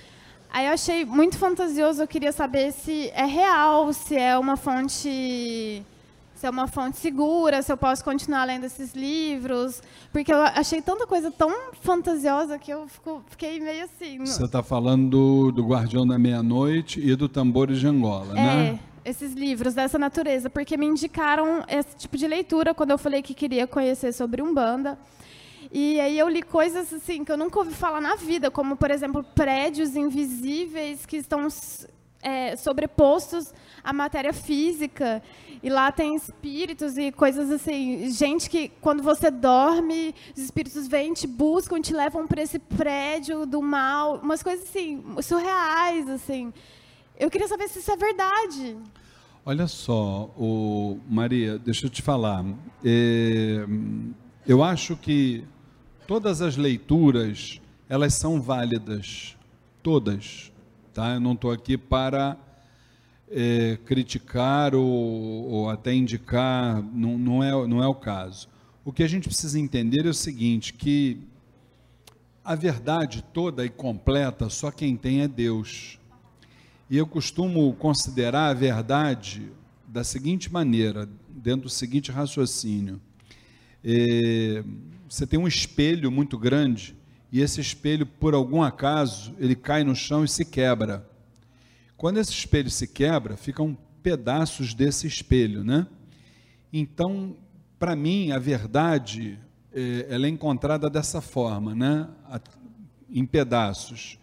Aí 0.54 0.66
eu 0.66 0.72
achei 0.72 1.04
muito 1.04 1.38
fantasioso, 1.38 2.02
eu 2.02 2.06
queria 2.08 2.30
saber 2.30 2.72
se 2.72 3.08
é 3.14 3.24
real, 3.24 3.90
se 3.92 4.16
é 4.16 4.36
uma 4.36 4.56
fonte 4.56 5.82
se 6.34 6.46
é 6.46 6.50
uma 6.50 6.66
fonte 6.66 6.96
segura, 6.98 7.62
se 7.62 7.70
eu 7.72 7.76
posso 7.76 8.02
continuar 8.02 8.44
lendo 8.44 8.64
esses 8.64 8.94
livros, 8.94 9.80
porque 10.12 10.32
eu 10.32 10.42
achei 10.42 10.82
tanta 10.82 11.06
coisa 11.06 11.30
tão 11.30 11.48
fantasiosa 11.80 12.58
que 12.58 12.68
eu 12.72 12.88
fico- 12.88 13.22
fiquei 13.30 13.60
meio 13.60 13.84
assim. 13.84 14.18
no- 14.18 14.26
Você 14.26 14.44
está 14.44 14.60
falando 14.60 15.08
do, 15.08 15.52
do 15.52 15.64
Guardião 15.64 16.04
da 16.04 16.18
Meia-Noite 16.18 17.00
e 17.00 17.14
do 17.14 17.28
Tambores 17.28 17.78
de 17.78 17.86
Angola, 17.86 18.36
É, 18.36 18.42
né? 18.72 18.80
esses 19.04 19.34
livros 19.34 19.72
dessa 19.74 20.00
natureza, 20.00 20.50
porque 20.50 20.76
me 20.76 20.84
indicaram 20.84 21.64
esse 21.68 21.94
tipo 21.96 22.16
de 22.16 22.26
leitura 22.26 22.74
quando 22.74 22.90
eu 22.90 22.98
falei 22.98 23.22
que 23.22 23.34
queria 23.34 23.64
conhecer 23.68 24.12
sobre 24.12 24.42
Umbanda. 24.42 24.98
E 25.74 25.98
aí 25.98 26.18
eu 26.18 26.28
li 26.28 26.42
coisas 26.42 26.92
assim 26.92 27.24
que 27.24 27.32
eu 27.32 27.36
nunca 27.36 27.58
ouvi 27.58 27.72
falar 27.72 27.98
na 27.98 28.14
vida, 28.14 28.50
como 28.50 28.76
por 28.76 28.90
exemplo 28.90 29.24
prédios 29.24 29.96
invisíveis 29.96 31.06
que 31.06 31.16
estão 31.16 31.48
é, 32.22 32.54
sobrepostos 32.56 33.54
à 33.82 33.90
matéria 33.90 34.34
física. 34.34 35.22
E 35.62 35.70
lá 35.70 35.90
tem 35.90 36.14
espíritos 36.14 36.98
e 36.98 37.10
coisas 37.10 37.50
assim, 37.50 38.10
gente 38.10 38.50
que 38.50 38.68
quando 38.82 39.02
você 39.02 39.30
dorme, 39.30 40.14
os 40.36 40.42
espíritos 40.42 40.86
vêm, 40.86 41.14
te 41.14 41.26
buscam, 41.26 41.80
te 41.80 41.94
levam 41.94 42.26
para 42.26 42.42
esse 42.42 42.58
prédio 42.58 43.46
do 43.46 43.62
mal, 43.62 44.16
umas 44.22 44.42
coisas 44.42 44.68
assim 44.68 45.02
surreais 45.22 46.06
assim. 46.06 46.52
Eu 47.18 47.30
queria 47.30 47.48
saber 47.48 47.68
se 47.68 47.78
isso 47.78 47.90
é 47.90 47.96
verdade. 47.96 48.76
Olha 49.46 49.66
só, 49.66 50.30
o, 50.36 50.98
Maria, 51.08 51.58
deixa 51.58 51.86
eu 51.86 51.90
te 51.90 52.02
falar. 52.02 52.44
É, 52.84 53.64
eu 54.46 54.62
acho 54.62 54.96
que 54.96 55.44
todas 56.12 56.42
as 56.42 56.58
leituras 56.58 57.58
elas 57.88 58.12
são 58.12 58.38
válidas, 58.38 59.34
todas. 59.82 60.52
Tá? 60.92 61.14
Eu 61.14 61.20
não 61.20 61.32
estou 61.32 61.50
aqui 61.50 61.78
para 61.78 62.36
é, 63.30 63.78
criticar 63.86 64.74
ou, 64.74 64.84
ou 64.84 65.70
até 65.70 65.94
indicar, 65.94 66.82
não, 66.82 67.16
não, 67.16 67.42
é, 67.42 67.66
não 67.66 67.82
é 67.82 67.86
o 67.86 67.94
caso. 67.94 68.46
O 68.84 68.92
que 68.92 69.02
a 69.02 69.08
gente 69.08 69.26
precisa 69.26 69.58
entender 69.58 70.04
é 70.04 70.10
o 70.10 70.12
seguinte, 70.12 70.74
que 70.74 71.18
a 72.44 72.54
verdade 72.54 73.24
toda 73.32 73.64
e 73.64 73.70
completa 73.70 74.50
só 74.50 74.70
quem 74.70 74.98
tem 74.98 75.22
é 75.22 75.28
Deus. 75.28 75.98
E 76.90 76.98
eu 76.98 77.06
costumo 77.06 77.72
considerar 77.76 78.50
a 78.50 78.52
verdade 78.52 79.50
da 79.88 80.04
seguinte 80.04 80.52
maneira, 80.52 81.08
dentro 81.26 81.62
do 81.62 81.70
seguinte 81.70 82.12
raciocínio. 82.12 83.00
É, 83.82 84.62
você 85.12 85.26
tem 85.26 85.38
um 85.38 85.46
espelho 85.46 86.10
muito 86.10 86.38
grande 86.38 86.96
e 87.30 87.42
esse 87.42 87.60
espelho, 87.60 88.06
por 88.06 88.32
algum 88.32 88.62
acaso, 88.62 89.34
ele 89.38 89.54
cai 89.54 89.84
no 89.84 89.94
chão 89.94 90.24
e 90.24 90.28
se 90.28 90.42
quebra. 90.42 91.06
Quando 91.98 92.16
esse 92.16 92.32
espelho 92.32 92.70
se 92.70 92.88
quebra, 92.88 93.36
ficam 93.36 93.76
pedaços 94.02 94.72
desse 94.72 95.06
espelho, 95.06 95.62
né? 95.62 95.86
Então, 96.72 97.36
para 97.78 97.94
mim, 97.94 98.32
a 98.32 98.38
verdade, 98.38 99.38
eh, 99.74 100.06
ela 100.08 100.24
é 100.24 100.30
encontrada 100.30 100.88
dessa 100.88 101.20
forma, 101.20 101.74
né? 101.74 102.08
Em 103.10 103.26
pedaços. 103.26 104.18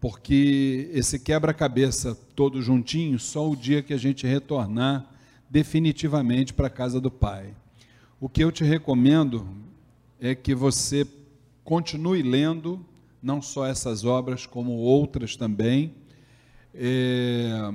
porque 0.00 0.90
esse 0.92 1.18
quebra-cabeça 1.18 2.14
todo 2.34 2.60
juntinho, 2.60 3.20
só 3.20 3.48
o 3.48 3.56
dia 3.56 3.82
que 3.82 3.94
a 3.94 3.96
gente 3.96 4.26
retornar 4.26 5.08
definitivamente 5.48 6.52
para 6.52 6.66
a 6.66 6.70
casa 6.70 7.00
do 7.00 7.10
Pai. 7.10 7.54
O 8.20 8.28
que 8.28 8.42
eu 8.42 8.50
te 8.52 8.64
recomendo 8.64 9.64
é 10.26 10.34
que 10.34 10.54
você 10.54 11.06
continue 11.62 12.22
lendo, 12.22 12.82
não 13.22 13.42
só 13.42 13.66
essas 13.66 14.06
obras, 14.06 14.46
como 14.46 14.72
outras 14.72 15.36
também. 15.36 15.92
É, 16.74 17.70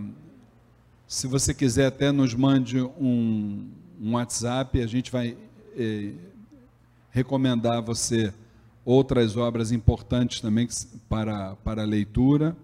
se 1.08 1.28
você 1.28 1.54
quiser, 1.54 1.86
até 1.86 2.12
nos 2.12 2.34
mande 2.34 2.82
um, 2.82 3.70
um 4.02 4.14
WhatsApp, 4.14 4.82
a 4.82 4.88
gente 4.88 5.12
vai 5.12 5.38
é, 5.78 6.12
recomendar 7.12 7.78
a 7.78 7.82
você 7.82 8.34
outras 8.84 9.38
obras 9.38 9.72
importantes 9.72 10.42
também 10.42 10.68
para, 11.08 11.56
para 11.58 11.84
a 11.84 11.86
leitura. 11.86 12.58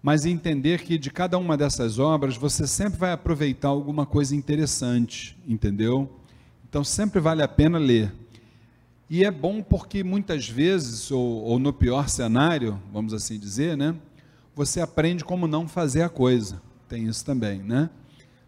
Mas 0.00 0.24
entender 0.24 0.82
que 0.82 0.96
de 0.96 1.10
cada 1.10 1.36
uma 1.38 1.56
dessas 1.56 1.98
obras 1.98 2.36
você 2.36 2.68
sempre 2.68 3.00
vai 3.00 3.10
aproveitar 3.10 3.66
alguma 3.66 4.06
coisa 4.06 4.36
interessante, 4.36 5.36
entendeu? 5.44 6.08
Então 6.68 6.84
sempre 6.84 7.18
vale 7.18 7.42
a 7.42 7.48
pena 7.48 7.76
ler. 7.76 8.19
E 9.10 9.24
é 9.24 9.30
bom 9.30 9.60
porque 9.60 10.04
muitas 10.04 10.48
vezes, 10.48 11.10
ou, 11.10 11.42
ou 11.42 11.58
no 11.58 11.72
pior 11.72 12.08
cenário, 12.08 12.80
vamos 12.92 13.12
assim 13.12 13.40
dizer, 13.40 13.76
né? 13.76 13.96
Você 14.54 14.80
aprende 14.80 15.24
como 15.24 15.48
não 15.48 15.66
fazer 15.66 16.02
a 16.02 16.08
coisa. 16.08 16.62
Tem 16.88 17.08
isso 17.08 17.24
também, 17.24 17.58
né? 17.60 17.90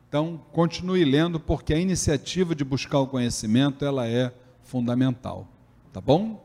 Então, 0.09 0.41
continue 0.53 1.05
lendo, 1.05 1.41
porque 1.41 1.75
a 1.75 1.79
iniciativa 1.79 2.55
de 2.55 2.63
buscar 2.63 3.01
o 3.01 3.09
conhecimento, 3.09 3.85
ela 3.85 4.07
é 4.07 4.33
fundamental. 4.63 5.49
Tá 5.93 6.01
bom? 6.01 6.41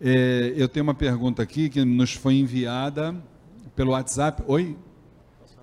É, 0.00 0.52
eu 0.56 0.68
tenho 0.68 0.84
uma 0.84 0.94
pergunta 0.94 1.42
aqui 1.42 1.68
que 1.68 1.84
nos 1.84 2.12
foi 2.12 2.34
enviada 2.34 3.16
pelo 3.74 3.90
WhatsApp. 3.92 4.44
Oi? 4.46 4.76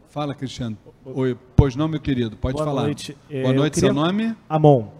Fala, 0.10 0.36
Cristiano. 0.36 0.78
Oi. 1.06 1.38
Pois 1.56 1.74
não, 1.74 1.88
meu 1.88 2.02
querido, 2.02 2.36
pode 2.36 2.56
Boa 2.56 2.66
falar. 2.66 2.84
Noite. 2.84 3.16
Boa 3.30 3.54
noite, 3.54 3.80
seu 3.80 3.94
nome? 3.94 4.36
Amon. 4.50 4.99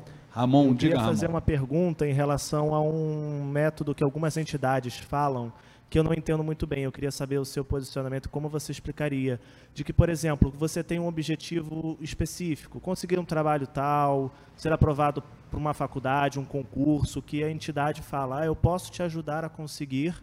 Eu 0.70 0.74
diga, 0.74 0.94
queria 0.94 1.06
fazer 1.08 1.26
Ramon. 1.26 1.36
uma 1.36 1.42
pergunta 1.42 2.08
em 2.08 2.14
relação 2.14 2.74
a 2.74 2.82
um 2.82 3.44
método 3.46 3.94
que 3.94 4.04
algumas 4.04 4.38
entidades 4.38 4.98
falam 4.98 5.52
que 5.90 5.98
eu 5.98 6.04
não 6.04 6.14
entendo 6.14 6.44
muito 6.44 6.68
bem. 6.68 6.84
Eu 6.84 6.92
queria 6.92 7.12
saber 7.12 7.40
o 7.40 7.46
seu 7.46 7.66
posicionamento, 7.66 8.30
como 8.30 8.48
você 8.48 8.72
explicaria. 8.72 9.40
De 9.74 9.84
que, 9.84 9.92
por 9.92 10.08
exemplo, 10.08 10.54
você 10.56 10.84
tem 10.84 11.00
um 11.00 11.08
objetivo 11.08 11.98
específico, 12.00 12.80
conseguir 12.80 13.18
um 13.18 13.26
trabalho 13.26 13.66
tal, 13.66 14.32
ser 14.56 14.72
aprovado 14.72 15.24
por 15.50 15.58
uma 15.58 15.74
faculdade, 15.74 16.40
um 16.40 16.46
concurso, 16.46 17.22
que 17.22 17.44
a 17.44 17.50
entidade 17.50 18.02
fala, 18.02 18.42
ah, 18.42 18.46
eu 18.46 18.56
posso 18.56 18.92
te 18.92 19.02
ajudar 19.02 19.44
a 19.44 19.50
conseguir, 19.50 20.16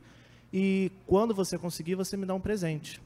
e 0.53 0.93
quando 1.07 1.35
você 1.35 1.59
conseguir, 1.59 1.97
você 1.97 2.17
me 2.17 2.25
dá 2.25 2.35
um 2.35 2.41
presente. 2.41 3.01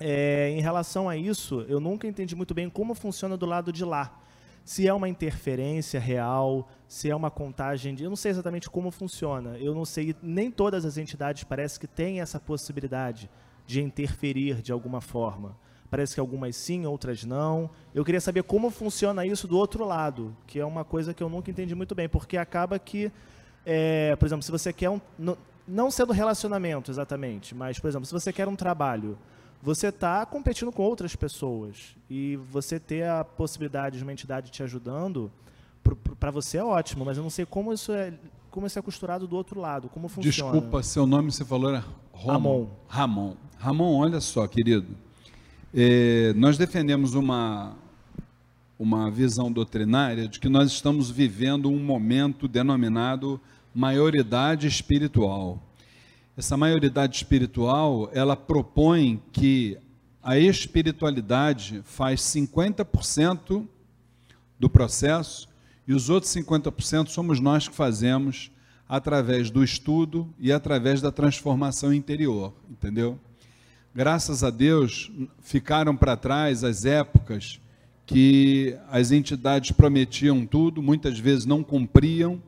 É, 0.00 0.50
em 0.50 0.60
relação 0.60 1.08
a 1.08 1.16
isso, 1.16 1.64
eu 1.68 1.78
nunca 1.78 2.06
entendi 2.06 2.34
muito 2.34 2.54
bem 2.54 2.70
como 2.70 2.94
funciona 2.94 3.36
do 3.36 3.44
lado 3.44 3.70
de 3.70 3.84
lá 3.84 4.21
se 4.64 4.86
é 4.86 4.94
uma 4.94 5.08
interferência 5.08 5.98
real, 5.98 6.68
se 6.86 7.10
é 7.10 7.16
uma 7.16 7.30
contagem 7.30 7.94
de. 7.94 8.04
Eu 8.04 8.10
não 8.10 8.16
sei 8.16 8.30
exatamente 8.30 8.70
como 8.70 8.90
funciona. 8.90 9.56
Eu 9.58 9.74
não 9.74 9.84
sei. 9.84 10.14
Nem 10.22 10.50
todas 10.50 10.84
as 10.84 10.96
entidades 10.96 11.44
parece 11.44 11.78
que 11.78 11.86
têm 11.86 12.20
essa 12.20 12.38
possibilidade 12.38 13.28
de 13.66 13.82
interferir 13.82 14.62
de 14.62 14.72
alguma 14.72 15.00
forma. 15.00 15.56
Parece 15.90 16.14
que 16.14 16.20
algumas 16.20 16.56
sim, 16.56 16.86
outras 16.86 17.24
não. 17.24 17.68
Eu 17.94 18.04
queria 18.04 18.20
saber 18.20 18.42
como 18.44 18.70
funciona 18.70 19.26
isso 19.26 19.46
do 19.46 19.58
outro 19.58 19.84
lado, 19.84 20.34
que 20.46 20.58
é 20.58 20.64
uma 20.64 20.84
coisa 20.84 21.12
que 21.12 21.22
eu 21.22 21.28
nunca 21.28 21.50
entendi 21.50 21.74
muito 21.74 21.94
bem, 21.94 22.08
porque 22.08 22.36
acaba 22.36 22.78
que, 22.78 23.12
é, 23.66 24.16
por 24.16 24.24
exemplo, 24.24 24.42
se 24.42 24.50
você 24.50 24.72
quer 24.72 24.88
um. 24.88 25.00
Não 25.66 25.90
sendo 25.90 26.12
relacionamento 26.12 26.90
exatamente, 26.90 27.54
mas, 27.54 27.78
por 27.78 27.88
exemplo, 27.88 28.06
se 28.06 28.12
você 28.12 28.32
quer 28.32 28.48
um 28.48 28.56
trabalho 28.56 29.16
você 29.62 29.86
está 29.88 30.26
competindo 30.26 30.72
com 30.72 30.82
outras 30.82 31.14
pessoas. 31.14 31.94
E 32.10 32.36
você 32.50 32.80
ter 32.80 33.08
a 33.08 33.24
possibilidade 33.24 33.96
de 33.96 34.02
uma 34.02 34.12
entidade 34.12 34.50
te 34.50 34.62
ajudando, 34.62 35.30
para 36.18 36.30
você 36.32 36.58
é 36.58 36.64
ótimo, 36.64 37.04
mas 37.04 37.16
eu 37.16 37.22
não 37.22 37.30
sei 37.30 37.46
como 37.46 37.72
isso 37.72 37.92
é 37.92 38.12
como 38.50 38.66
isso 38.66 38.78
é 38.78 38.82
costurado 38.82 39.26
do 39.26 39.34
outro 39.34 39.58
lado, 39.58 39.88
como 39.88 40.08
funciona. 40.08 40.52
Desculpa, 40.52 40.82
seu 40.82 41.06
nome 41.06 41.32
você 41.32 41.42
falou 41.42 41.70
era 41.70 41.82
Ramon. 42.14 42.68
Ramon. 42.86 43.34
Ramon, 43.56 43.96
olha 43.96 44.20
só, 44.20 44.46
querido. 44.46 44.94
É, 45.72 46.34
nós 46.34 46.58
defendemos 46.58 47.14
uma, 47.14 47.74
uma 48.78 49.10
visão 49.10 49.50
doutrinária 49.50 50.28
de 50.28 50.38
que 50.38 50.50
nós 50.50 50.70
estamos 50.70 51.10
vivendo 51.10 51.70
um 51.70 51.82
momento 51.82 52.46
denominado 52.46 53.40
maioridade 53.74 54.66
espiritual. 54.66 55.58
Essa 56.34 56.56
maioridade 56.56 57.16
espiritual, 57.16 58.08
ela 58.14 58.34
propõe 58.34 59.22
que 59.32 59.76
a 60.22 60.38
espiritualidade 60.38 61.82
faz 61.84 62.22
50% 62.22 63.66
do 64.58 64.70
processo 64.70 65.46
e 65.86 65.92
os 65.92 66.08
outros 66.08 66.32
50% 66.32 67.08
somos 67.08 67.38
nós 67.38 67.68
que 67.68 67.74
fazemos 67.74 68.50
através 68.88 69.50
do 69.50 69.62
estudo 69.62 70.32
e 70.38 70.50
através 70.50 71.02
da 71.02 71.12
transformação 71.12 71.92
interior, 71.92 72.54
entendeu? 72.70 73.18
Graças 73.94 74.42
a 74.42 74.48
Deus, 74.48 75.10
ficaram 75.42 75.94
para 75.94 76.16
trás 76.16 76.64
as 76.64 76.86
épocas 76.86 77.60
que 78.06 78.74
as 78.90 79.12
entidades 79.12 79.70
prometiam 79.72 80.46
tudo, 80.46 80.82
muitas 80.82 81.18
vezes 81.18 81.44
não 81.44 81.62
cumpriam, 81.62 82.40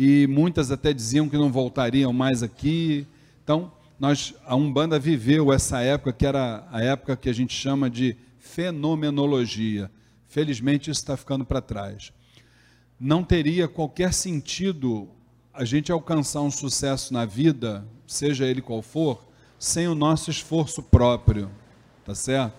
e 0.00 0.28
muitas 0.28 0.70
até 0.70 0.92
diziam 0.92 1.28
que 1.28 1.36
não 1.36 1.50
voltariam 1.50 2.12
mais 2.12 2.40
aqui. 2.40 3.04
Então, 3.42 3.72
nós, 3.98 4.32
a 4.46 4.54
Umbanda 4.54 4.96
viveu 4.96 5.52
essa 5.52 5.80
época 5.80 6.12
que 6.12 6.24
era 6.24 6.64
a 6.70 6.80
época 6.80 7.16
que 7.16 7.28
a 7.28 7.32
gente 7.32 7.52
chama 7.52 7.90
de 7.90 8.16
fenomenologia. 8.38 9.90
Felizmente 10.28 10.88
isso 10.88 11.00
está 11.00 11.16
ficando 11.16 11.44
para 11.44 11.60
trás. 11.60 12.12
Não 13.00 13.24
teria 13.24 13.66
qualquer 13.66 14.14
sentido 14.14 15.08
a 15.52 15.64
gente 15.64 15.90
alcançar 15.90 16.42
um 16.42 16.50
sucesso 16.50 17.12
na 17.12 17.24
vida, 17.24 17.84
seja 18.06 18.46
ele 18.46 18.62
qual 18.62 18.82
for, 18.82 19.26
sem 19.58 19.88
o 19.88 19.96
nosso 19.96 20.30
esforço 20.30 20.80
próprio, 20.80 21.50
tá 22.04 22.14
certo? 22.14 22.54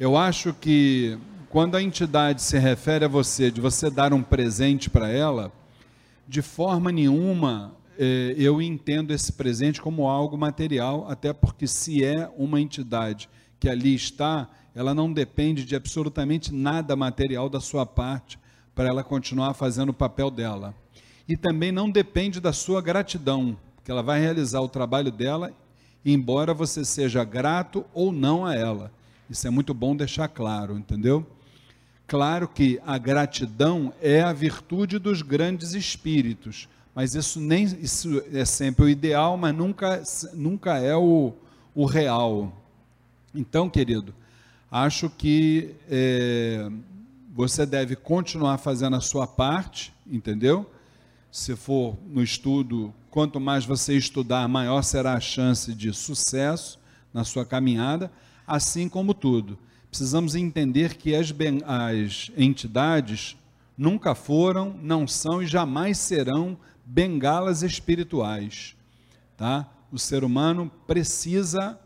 Eu 0.00 0.16
acho 0.16 0.54
que 0.54 1.18
quando 1.50 1.74
a 1.74 1.82
entidade 1.82 2.40
se 2.40 2.58
refere 2.58 3.04
a 3.04 3.08
você, 3.08 3.50
de 3.50 3.60
você 3.60 3.90
dar 3.90 4.14
um 4.14 4.22
presente 4.22 4.88
para 4.88 5.10
ela, 5.10 5.52
de 6.28 6.42
forma 6.42 6.90
nenhuma 6.90 7.76
eh, 7.98 8.34
eu 8.36 8.60
entendo 8.60 9.12
esse 9.12 9.32
presente 9.32 9.80
como 9.80 10.08
algo 10.08 10.36
material, 10.36 11.06
até 11.08 11.32
porque 11.32 11.66
se 11.66 12.04
é 12.04 12.30
uma 12.36 12.60
entidade 12.60 13.28
que 13.58 13.68
ali 13.68 13.94
está, 13.94 14.48
ela 14.74 14.94
não 14.94 15.12
depende 15.12 15.64
de 15.64 15.74
absolutamente 15.74 16.52
nada 16.52 16.94
material 16.94 17.48
da 17.48 17.60
sua 17.60 17.86
parte 17.86 18.38
para 18.74 18.88
ela 18.88 19.02
continuar 19.02 19.54
fazendo 19.54 19.88
o 19.88 19.94
papel 19.94 20.30
dela. 20.30 20.74
E 21.26 21.36
também 21.36 21.72
não 21.72 21.90
depende 21.90 22.40
da 22.40 22.52
sua 22.52 22.82
gratidão, 22.82 23.56
que 23.82 23.90
ela 23.90 24.02
vai 24.02 24.20
realizar 24.20 24.60
o 24.60 24.68
trabalho 24.68 25.10
dela, 25.10 25.52
embora 26.04 26.52
você 26.52 26.84
seja 26.84 27.24
grato 27.24 27.84
ou 27.94 28.12
não 28.12 28.44
a 28.44 28.54
ela. 28.54 28.92
Isso 29.28 29.46
é 29.46 29.50
muito 29.50 29.72
bom 29.72 29.96
deixar 29.96 30.28
claro, 30.28 30.78
entendeu? 30.78 31.26
Claro 32.06 32.46
que 32.46 32.80
a 32.86 32.96
gratidão 32.98 33.92
é 34.00 34.22
a 34.22 34.32
virtude 34.32 34.96
dos 34.96 35.22
grandes 35.22 35.72
espíritos, 35.72 36.68
mas 36.94 37.16
isso 37.16 37.40
nem 37.40 37.64
isso 37.64 38.22
é 38.32 38.44
sempre 38.44 38.84
o 38.84 38.88
ideal, 38.88 39.36
mas 39.36 39.52
nunca, 39.52 40.02
nunca 40.32 40.78
é 40.78 40.94
o, 40.94 41.32
o 41.74 41.84
real. 41.84 42.52
Então, 43.34 43.68
querido, 43.68 44.14
acho 44.70 45.10
que 45.10 45.74
é, 45.90 46.70
você 47.34 47.66
deve 47.66 47.96
continuar 47.96 48.58
fazendo 48.58 48.94
a 48.94 49.00
sua 49.00 49.26
parte, 49.26 49.92
entendeu? 50.06 50.70
Se 51.32 51.56
for 51.56 51.98
no 52.06 52.22
estudo, 52.22 52.94
quanto 53.10 53.40
mais 53.40 53.64
você 53.64 53.96
estudar, 53.96 54.46
maior 54.46 54.82
será 54.82 55.14
a 55.14 55.20
chance 55.20 55.74
de 55.74 55.92
sucesso 55.92 56.78
na 57.12 57.24
sua 57.24 57.44
caminhada, 57.44 58.12
assim 58.46 58.88
como 58.88 59.12
tudo 59.12 59.58
precisamos 59.90 60.34
entender 60.34 60.94
que 60.94 61.14
as, 61.14 61.34
as 61.64 62.30
entidades 62.36 63.36
nunca 63.76 64.14
foram, 64.14 64.74
não 64.82 65.06
são 65.06 65.42
e 65.42 65.46
jamais 65.46 65.98
serão 65.98 66.56
bengalas 66.84 67.62
espirituais. 67.62 68.76
Tá? 69.36 69.68
O 69.90 69.98
ser 69.98 70.24
humano 70.24 70.70
precisa, 70.86 71.78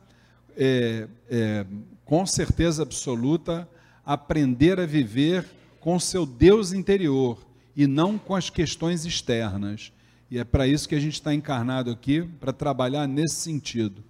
é, 0.57 1.09
é, 1.29 1.67
com 2.05 2.25
certeza 2.27 2.83
absoluta, 2.83 3.69
aprender 4.05 4.79
a 4.79 4.87
viver 4.87 5.47
com 5.81 5.99
seu 5.99 6.27
Deus 6.27 6.73
interior 6.73 7.39
e 7.75 7.87
não 7.87 8.19
com 8.19 8.35
as 8.35 8.51
questões 8.51 9.05
externas. 9.05 9.93
E 10.31 10.39
é 10.39 10.45
para 10.45 10.67
isso 10.67 10.89
que 10.89 10.95
a 10.95 11.01
gente 11.01 11.15
está 11.15 11.35
encarnado 11.35 11.91
aqui, 11.91 12.23
para 12.23 12.53
trabalhar 12.53 13.07
nesse 13.07 13.37
sentido. 13.37 14.05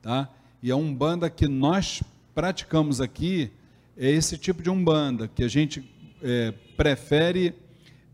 Tá? 0.00 0.28
E 0.62 0.70
é 0.70 0.76
um 0.76 0.94
banda 0.94 1.28
que 1.28 1.48
nós 1.48 2.02
praticamos 2.34 3.00
aqui 3.00 3.50
é 3.96 4.10
esse 4.10 4.36
tipo 4.36 4.62
de 4.62 4.70
umbanda, 4.70 5.28
que 5.28 5.44
a 5.44 5.48
gente 5.48 5.88
é, 6.22 6.52
prefere 6.76 7.54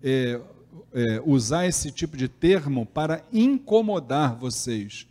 é, 0.03 0.41
é, 0.93 1.23
usar 1.25 1.67
esse 1.67 1.91
tipo 1.91 2.17
de 2.17 2.29
termo 2.29 2.85
para 2.85 3.25
incomodar 3.33 4.37
vocês, 4.37 5.07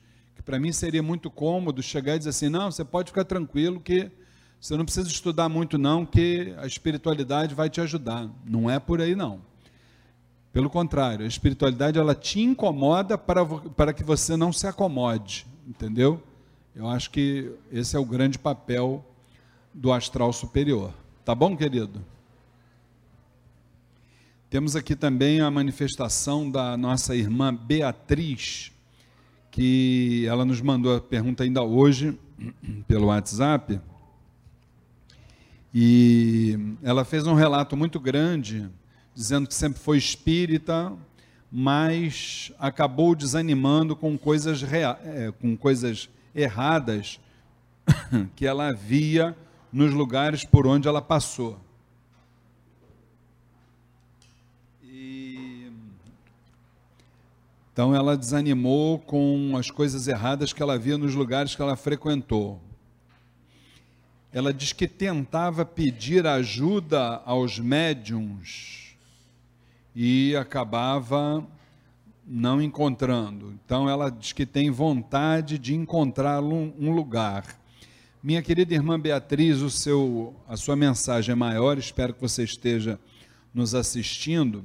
para 0.50 0.60
mim 0.60 0.72
seria 0.72 1.04
muito 1.04 1.30
cômodo 1.30 1.84
chegar 1.84 2.15
e 2.15 2.17
dizer 2.17 2.32
assim: 2.32 2.50
não, 2.50 2.72
você 2.72 2.84
pode 2.84 3.12
ficar 3.12 3.24
tranquilo 3.24 3.80
que 3.80 4.10
você 4.60 4.76
não 4.76 4.84
precisa 4.84 5.08
estudar 5.08 5.48
muito, 5.48 5.78
não, 5.78 6.04
que 6.04 6.56
a 6.58 6.65
espiritualidade 6.65 7.54
vai 7.54 7.69
te 7.69 7.80
ajudar. 7.80 8.28
Não 8.43 8.67
é 8.67 8.80
por 8.80 9.00
aí, 9.00 9.15
não. 9.15 9.41
Pelo 10.52 10.67
contrário, 10.67 11.24
a 11.24 11.28
espiritualidade 11.28 12.00
ela 12.00 12.15
te 12.15 12.41
incomoda 12.41 13.15
para, 13.15 13.45
para 13.45 13.93
que 13.93 14.04
você 14.04 14.36
não 14.36 14.52
se 14.52 14.65
acomode, 14.65 15.45
entendeu? 15.67 16.19
Eu 16.80 16.88
acho 16.88 17.10
que 17.10 17.52
esse 17.74 17.94
é 17.94 18.00
o 18.00 18.06
grande 18.06 18.39
papel 18.39 19.06
do 19.74 19.92
astral 19.92 20.32
superior. 20.32 20.94
Tá 21.26 21.36
bom, 21.36 21.54
querido? 21.58 22.02
Temos 24.50 24.78
aqui 24.78 24.96
também 24.96 25.42
a 25.42 25.52
manifestação 25.52 26.50
da 26.50 26.78
nossa 26.78 27.13
irmã 27.13 27.54
Beatriz, 27.54 28.72
que 29.52 30.26
ela 30.26 30.46
nos 30.46 30.62
mandou 30.62 30.96
a 30.96 31.02
pergunta 31.02 31.44
ainda 31.44 31.62
hoje 31.62 32.18
pelo 32.88 33.08
WhatsApp. 33.08 33.82
E 35.74 36.78
ela 36.82 37.04
fez 37.04 37.28
um 37.28 37.34
relato 37.34 37.76
muito 37.76 38.00
grande, 38.00 38.70
dizendo 39.13 39.50
que 39.50 39.54
sempre 39.54 39.82
foi 39.82 39.98
espírita, 39.98 40.94
mas 41.52 42.54
acabou 42.58 43.15
desanimando 43.15 43.98
com 43.98 44.18
coisas, 44.18 44.63
é, 44.63 45.30
com 45.42 45.58
coisas 45.58 46.08
erradas 46.34 47.20
que 48.36 48.46
ela 48.46 48.72
via 48.74 49.36
nos 49.72 49.94
lugares 49.94 50.44
por 50.44 50.65
onde 50.68 50.88
ela 50.88 51.02
passou. 51.02 51.60
E... 54.84 55.72
Então 57.72 57.96
ela 57.96 58.18
desanimou 58.18 59.00
com 59.00 59.56
as 59.58 59.70
coisas 59.70 60.08
erradas 60.08 60.52
que 60.52 60.62
ela 60.62 60.78
via 60.78 60.98
nos 60.98 61.15
lugares 61.15 61.56
que 61.56 61.62
ela 61.62 61.76
frequentou. 61.76 62.60
Ela 64.32 64.54
diz 64.54 64.74
que 64.74 64.88
tentava 64.88 65.65
pedir 65.65 66.28
ajuda 66.28 67.22
aos 67.26 67.58
médiums 67.58 68.96
e 69.96 70.36
acabava 70.36 71.46
não 72.30 72.62
encontrando. 72.62 73.58
Então 73.65 73.89
ela 73.89 74.12
diz 74.12 74.32
que 74.32 74.46
tem 74.46 74.70
vontade 74.70 75.58
de 75.58 75.74
encontrar 75.74 76.44
um, 76.44 76.72
um 76.80 76.92
lugar. 76.92 77.60
Minha 78.22 78.44
querida 78.44 78.74
irmã 78.74 79.00
Beatriz, 79.00 79.58
o 79.62 79.70
seu, 79.70 80.36
a 80.48 80.56
sua 80.56 80.76
mensagem 80.76 81.32
é 81.34 81.36
maior, 81.36 81.78
espero 81.80 82.13
que 82.13 82.22
você 82.22 82.44
esteja 82.44 83.00
nos 83.52 83.74
assistindo. 83.74 84.63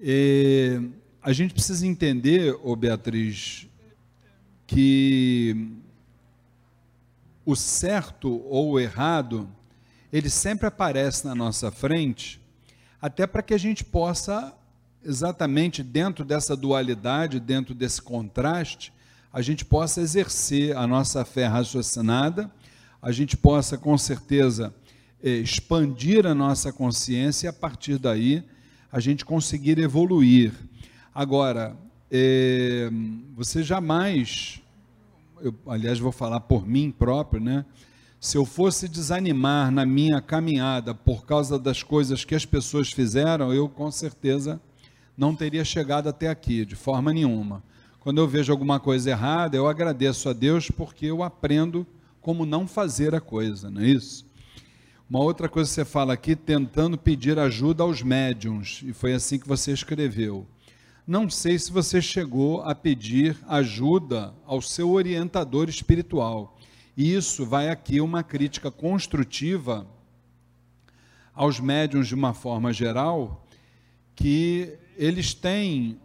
E 0.00 0.80
a 1.20 1.32
gente 1.34 1.52
precisa 1.52 1.86
entender, 1.86 2.58
ô 2.62 2.74
Beatriz, 2.74 3.68
que 4.66 5.68
o 7.44 7.54
certo 7.54 8.42
ou 8.46 8.70
o 8.70 8.80
errado, 8.80 9.48
ele 10.10 10.30
sempre 10.30 10.66
aparece 10.66 11.26
na 11.26 11.34
nossa 11.34 11.70
frente, 11.70 12.40
até 13.02 13.26
para 13.26 13.42
que 13.42 13.52
a 13.52 13.58
gente 13.58 13.84
possa, 13.84 14.54
exatamente 15.04 15.82
dentro 15.82 16.24
dessa 16.24 16.56
dualidade, 16.56 17.40
dentro 17.40 17.74
desse 17.74 18.02
contraste, 18.02 18.92
a 19.32 19.40
gente 19.40 19.64
possa 19.64 20.00
exercer 20.00 20.76
a 20.76 20.86
nossa 20.86 21.24
fé 21.24 21.46
raciocinada, 21.46 22.50
a 23.00 23.12
gente 23.12 23.36
possa, 23.36 23.78
com 23.78 23.96
certeza, 23.96 24.74
eh, 25.22 25.36
expandir 25.36 26.26
a 26.26 26.34
nossa 26.34 26.72
consciência 26.72 27.46
e, 27.46 27.48
a 27.48 27.52
partir 27.52 27.98
daí, 27.98 28.42
a 28.92 29.00
gente 29.00 29.24
conseguir 29.24 29.78
evoluir. 29.78 30.52
Agora, 31.14 31.76
eh, 32.10 32.90
você 33.34 33.62
jamais, 33.62 34.60
eu, 35.40 35.54
aliás, 35.66 35.98
vou 35.98 36.12
falar 36.12 36.40
por 36.40 36.66
mim 36.66 36.90
próprio, 36.90 37.40
né? 37.40 37.64
Se 38.20 38.36
eu 38.36 38.44
fosse 38.44 38.86
desanimar 38.86 39.70
na 39.70 39.86
minha 39.86 40.20
caminhada 40.20 40.94
por 40.94 41.24
causa 41.24 41.58
das 41.58 41.82
coisas 41.82 42.24
que 42.24 42.34
as 42.34 42.44
pessoas 42.44 42.92
fizeram, 42.92 43.54
eu 43.54 43.66
com 43.66 43.90
certeza 43.90 44.60
não 45.16 45.34
teria 45.34 45.64
chegado 45.64 46.08
até 46.08 46.28
aqui, 46.28 46.64
de 46.64 46.76
forma 46.76 47.12
nenhuma. 47.12 47.62
Quando 48.00 48.18
eu 48.18 48.26
vejo 48.26 48.50
alguma 48.50 48.80
coisa 48.80 49.10
errada, 49.10 49.56
eu 49.56 49.66
agradeço 49.68 50.28
a 50.28 50.32
Deus 50.32 50.70
porque 50.70 51.06
eu 51.06 51.22
aprendo 51.22 51.86
como 52.20 52.46
não 52.46 52.66
fazer 52.66 53.14
a 53.14 53.20
coisa, 53.20 53.70
não 53.70 53.82
é 53.82 53.88
isso? 53.88 54.26
Uma 55.08 55.20
outra 55.20 55.48
coisa 55.48 55.68
que 55.68 55.74
você 55.74 55.84
fala 55.84 56.12
aqui, 56.12 56.36
tentando 56.36 56.96
pedir 56.96 57.38
ajuda 57.38 57.82
aos 57.82 58.02
médiums, 58.02 58.82
e 58.86 58.92
foi 58.92 59.12
assim 59.12 59.38
que 59.38 59.48
você 59.48 59.72
escreveu. 59.72 60.46
Não 61.06 61.28
sei 61.28 61.58
se 61.58 61.72
você 61.72 62.00
chegou 62.00 62.62
a 62.62 62.74
pedir 62.74 63.36
ajuda 63.48 64.32
ao 64.46 64.62
seu 64.62 64.90
orientador 64.90 65.68
espiritual. 65.68 66.56
E 66.96 67.12
isso 67.12 67.44
vai 67.44 67.68
aqui 67.68 68.00
uma 68.00 68.22
crítica 68.22 68.70
construtiva 68.70 69.86
aos 71.34 71.58
médiums 71.58 72.06
de 72.06 72.14
uma 72.14 72.32
forma 72.32 72.72
geral, 72.72 73.46
que 74.14 74.78
eles 75.00 75.32
têm 75.32 75.98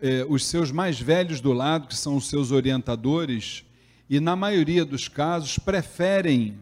eh, 0.00 0.24
os 0.26 0.46
seus 0.46 0.72
mais 0.72 0.98
velhos 0.98 1.38
do 1.38 1.52
lado, 1.52 1.86
que 1.86 1.94
são 1.94 2.16
os 2.16 2.30
seus 2.30 2.50
orientadores, 2.50 3.62
e 4.08 4.18
na 4.20 4.34
maioria 4.34 4.86
dos 4.86 5.06
casos 5.06 5.58
preferem 5.58 6.58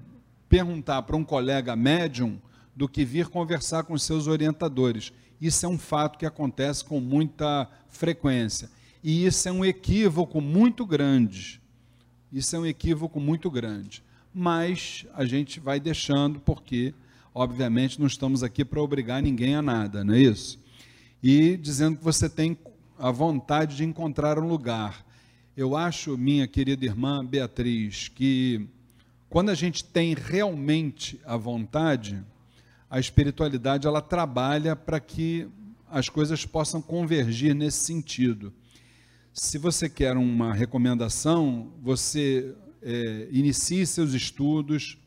perguntar 0.48 1.02
para 1.02 1.16
um 1.16 1.22
colega 1.22 1.76
médium 1.76 2.40
do 2.74 2.88
que 2.88 3.04
vir 3.04 3.28
conversar 3.28 3.84
com 3.84 3.94
os 3.94 4.02
seus 4.02 4.26
orientadores. 4.26 5.12
Isso 5.40 5.64
é 5.64 5.68
um 5.68 5.78
fato 5.78 6.18
que 6.18 6.26
acontece 6.26 6.84
com 6.84 6.98
muita 6.98 7.70
frequência. 7.88 8.68
E 9.00 9.24
isso 9.24 9.48
é 9.48 9.52
um 9.52 9.64
equívoco 9.64 10.40
muito 10.40 10.84
grande. 10.84 11.62
Isso 12.32 12.56
é 12.56 12.58
um 12.58 12.66
equívoco 12.66 13.20
muito 13.20 13.48
grande. 13.48 14.02
Mas 14.34 15.06
a 15.14 15.24
gente 15.24 15.60
vai 15.60 15.78
deixando, 15.78 16.40
porque, 16.40 16.92
obviamente, 17.32 18.00
não 18.00 18.08
estamos 18.08 18.42
aqui 18.42 18.64
para 18.64 18.82
obrigar 18.82 19.22
ninguém 19.22 19.54
a 19.54 19.62
nada, 19.62 20.02
não 20.02 20.14
é 20.14 20.18
isso? 20.18 20.65
E 21.22 21.56
dizendo 21.56 21.98
que 21.98 22.04
você 22.04 22.28
tem 22.28 22.56
a 22.98 23.10
vontade 23.10 23.76
de 23.76 23.84
encontrar 23.84 24.38
um 24.38 24.48
lugar. 24.48 25.04
Eu 25.56 25.76
acho, 25.76 26.16
minha 26.16 26.46
querida 26.46 26.84
irmã 26.84 27.24
Beatriz, 27.24 28.08
que 28.08 28.68
quando 29.28 29.50
a 29.50 29.54
gente 29.54 29.84
tem 29.84 30.14
realmente 30.14 31.20
a 31.24 31.36
vontade, 31.36 32.22
a 32.88 33.00
espiritualidade 33.00 33.86
ela 33.86 34.00
trabalha 34.00 34.76
para 34.76 35.00
que 35.00 35.48
as 35.90 36.08
coisas 36.08 36.44
possam 36.44 36.80
convergir 36.80 37.54
nesse 37.54 37.84
sentido. 37.84 38.52
Se 39.32 39.58
você 39.58 39.88
quer 39.88 40.16
uma 40.16 40.52
recomendação, 40.52 41.72
você 41.82 42.54
é, 42.82 43.28
inicie 43.30 43.86
seus 43.86 44.12
estudos, 44.12 44.98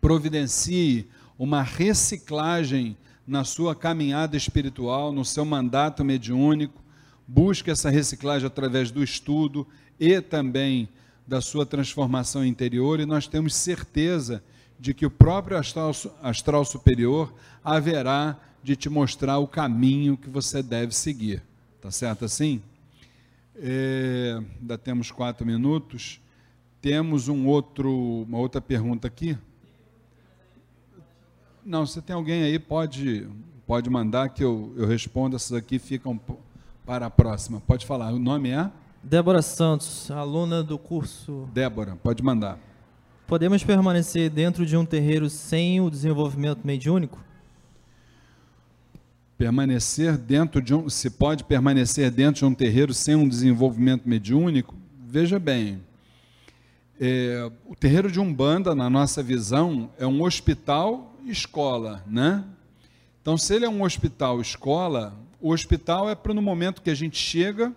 providencie 0.00 1.08
uma 1.38 1.62
reciclagem 1.62 2.96
na 3.26 3.44
sua 3.44 3.74
caminhada 3.74 4.36
espiritual, 4.36 5.12
no 5.12 5.24
seu 5.24 5.44
mandato 5.44 6.04
mediúnico, 6.04 6.82
busque 7.26 7.70
essa 7.70 7.90
reciclagem 7.90 8.46
através 8.46 8.90
do 8.90 9.02
estudo 9.02 9.66
e 9.98 10.20
também 10.20 10.88
da 11.26 11.40
sua 11.40 11.64
transformação 11.64 12.44
interior, 12.44 12.98
e 13.00 13.06
nós 13.06 13.26
temos 13.26 13.54
certeza 13.54 14.42
de 14.78 14.92
que 14.92 15.06
o 15.06 15.10
próprio 15.10 15.56
astral, 15.56 15.92
astral 16.20 16.64
superior 16.64 17.32
haverá 17.62 18.36
de 18.62 18.74
te 18.74 18.88
mostrar 18.88 19.38
o 19.38 19.46
caminho 19.46 20.16
que 20.16 20.28
você 20.28 20.62
deve 20.62 20.92
seguir. 20.94 21.42
Tá 21.80 21.90
certo 21.90 22.24
assim? 22.24 22.60
É, 23.56 24.40
ainda 24.60 24.76
temos 24.76 25.10
quatro 25.10 25.46
minutos. 25.46 26.20
Temos 26.80 27.28
um 27.28 27.46
outro, 27.46 28.24
uma 28.26 28.38
outra 28.38 28.60
pergunta 28.60 29.06
aqui. 29.06 29.38
Não, 31.64 31.86
se 31.86 32.02
tem 32.02 32.14
alguém 32.14 32.42
aí, 32.42 32.58
pode, 32.58 33.28
pode 33.66 33.88
mandar 33.88 34.30
que 34.30 34.42
eu, 34.42 34.74
eu 34.76 34.86
respondo. 34.86 35.36
Essas 35.36 35.52
aqui 35.52 35.78
ficam 35.78 36.20
para 36.84 37.06
a 37.06 37.10
próxima. 37.10 37.60
Pode 37.60 37.86
falar. 37.86 38.12
O 38.12 38.18
nome 38.18 38.50
é? 38.50 38.68
Débora 39.02 39.40
Santos, 39.42 40.10
aluna 40.10 40.62
do 40.62 40.76
curso. 40.76 41.48
Débora, 41.52 41.96
pode 42.02 42.22
mandar. 42.22 42.58
Podemos 43.28 43.62
permanecer 43.62 44.28
dentro 44.28 44.66
de 44.66 44.76
um 44.76 44.84
terreiro 44.84 45.30
sem 45.30 45.80
o 45.80 45.88
desenvolvimento 45.88 46.64
mediúnico? 46.64 47.18
Permanecer 49.38 50.16
dentro 50.18 50.60
de 50.60 50.74
um. 50.74 50.88
Se 50.88 51.10
pode 51.10 51.44
permanecer 51.44 52.10
dentro 52.10 52.40
de 52.40 52.44
um 52.44 52.54
terreiro 52.54 52.92
sem 52.92 53.14
um 53.14 53.28
desenvolvimento 53.28 54.08
mediúnico? 54.08 54.74
Veja 55.06 55.38
bem, 55.38 55.80
é, 57.00 57.50
o 57.66 57.74
terreiro 57.74 58.10
de 58.10 58.20
Umbanda, 58.20 58.74
na 58.74 58.90
nossa 58.90 59.22
visão, 59.22 59.90
é 59.98 60.06
um 60.06 60.22
hospital 60.22 61.11
escola, 61.30 62.02
né? 62.06 62.44
Então, 63.20 63.38
se 63.38 63.54
ele 63.54 63.64
é 63.64 63.68
um 63.68 63.82
hospital 63.82 64.40
escola, 64.40 65.16
o 65.40 65.52
hospital 65.52 66.10
é 66.10 66.14
para 66.14 66.34
no 66.34 66.42
momento 66.42 66.82
que 66.82 66.90
a 66.90 66.94
gente 66.94 67.16
chega, 67.16 67.72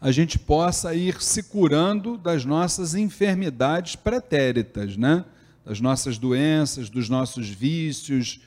a 0.00 0.10
gente 0.10 0.38
possa 0.38 0.94
ir 0.94 1.22
se 1.22 1.44
curando 1.44 2.18
das 2.18 2.44
nossas 2.44 2.94
enfermidades 2.94 3.96
pretéritas, 3.96 4.96
né? 4.96 5.24
Das 5.64 5.80
nossas 5.80 6.18
doenças, 6.18 6.90
dos 6.90 7.08
nossos 7.08 7.48
vícios, 7.48 8.40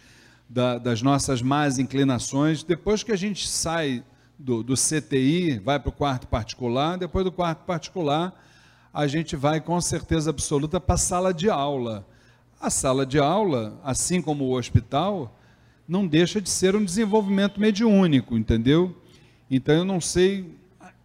da, 0.50 0.78
das 0.78 1.02
nossas 1.02 1.42
más 1.42 1.80
inclinações. 1.80 2.62
Depois 2.62 3.04
que 3.04 3.12
a 3.12 3.16
gente 3.16 3.48
sai 3.48 4.04
do, 4.38 4.62
do 4.62 4.74
CTI, 4.76 5.60
vai 5.60 5.80
para 5.80 5.90
o 5.90 5.94
quarto 5.94 6.28
particular, 6.28 6.98
depois 6.98 7.24
do 7.24 7.32
quarto 7.32 7.64
particular, 7.66 8.34
a 8.94 9.08
gente 9.08 9.36
vai 9.36 9.60
com 9.60 9.80
certeza 9.80 10.30
absoluta 10.30 10.80
para 10.80 10.96
a 10.96 10.98
sala 10.98 11.34
de 11.34 11.50
aula. 11.50 12.06
A 12.66 12.70
sala 12.72 13.06
de 13.06 13.20
aula, 13.20 13.80
assim 13.84 14.20
como 14.20 14.46
o 14.46 14.58
hospital, 14.58 15.38
não 15.88 16.08
deixa 16.08 16.42
de 16.42 16.50
ser 16.50 16.76
um 16.76 16.84
desenvolvimento 16.84 17.60
mediúnico, 17.60 18.36
entendeu? 18.36 18.98
Então 19.52 19.76
eu 19.76 19.86
não 19.86 20.02
sei 20.02 20.58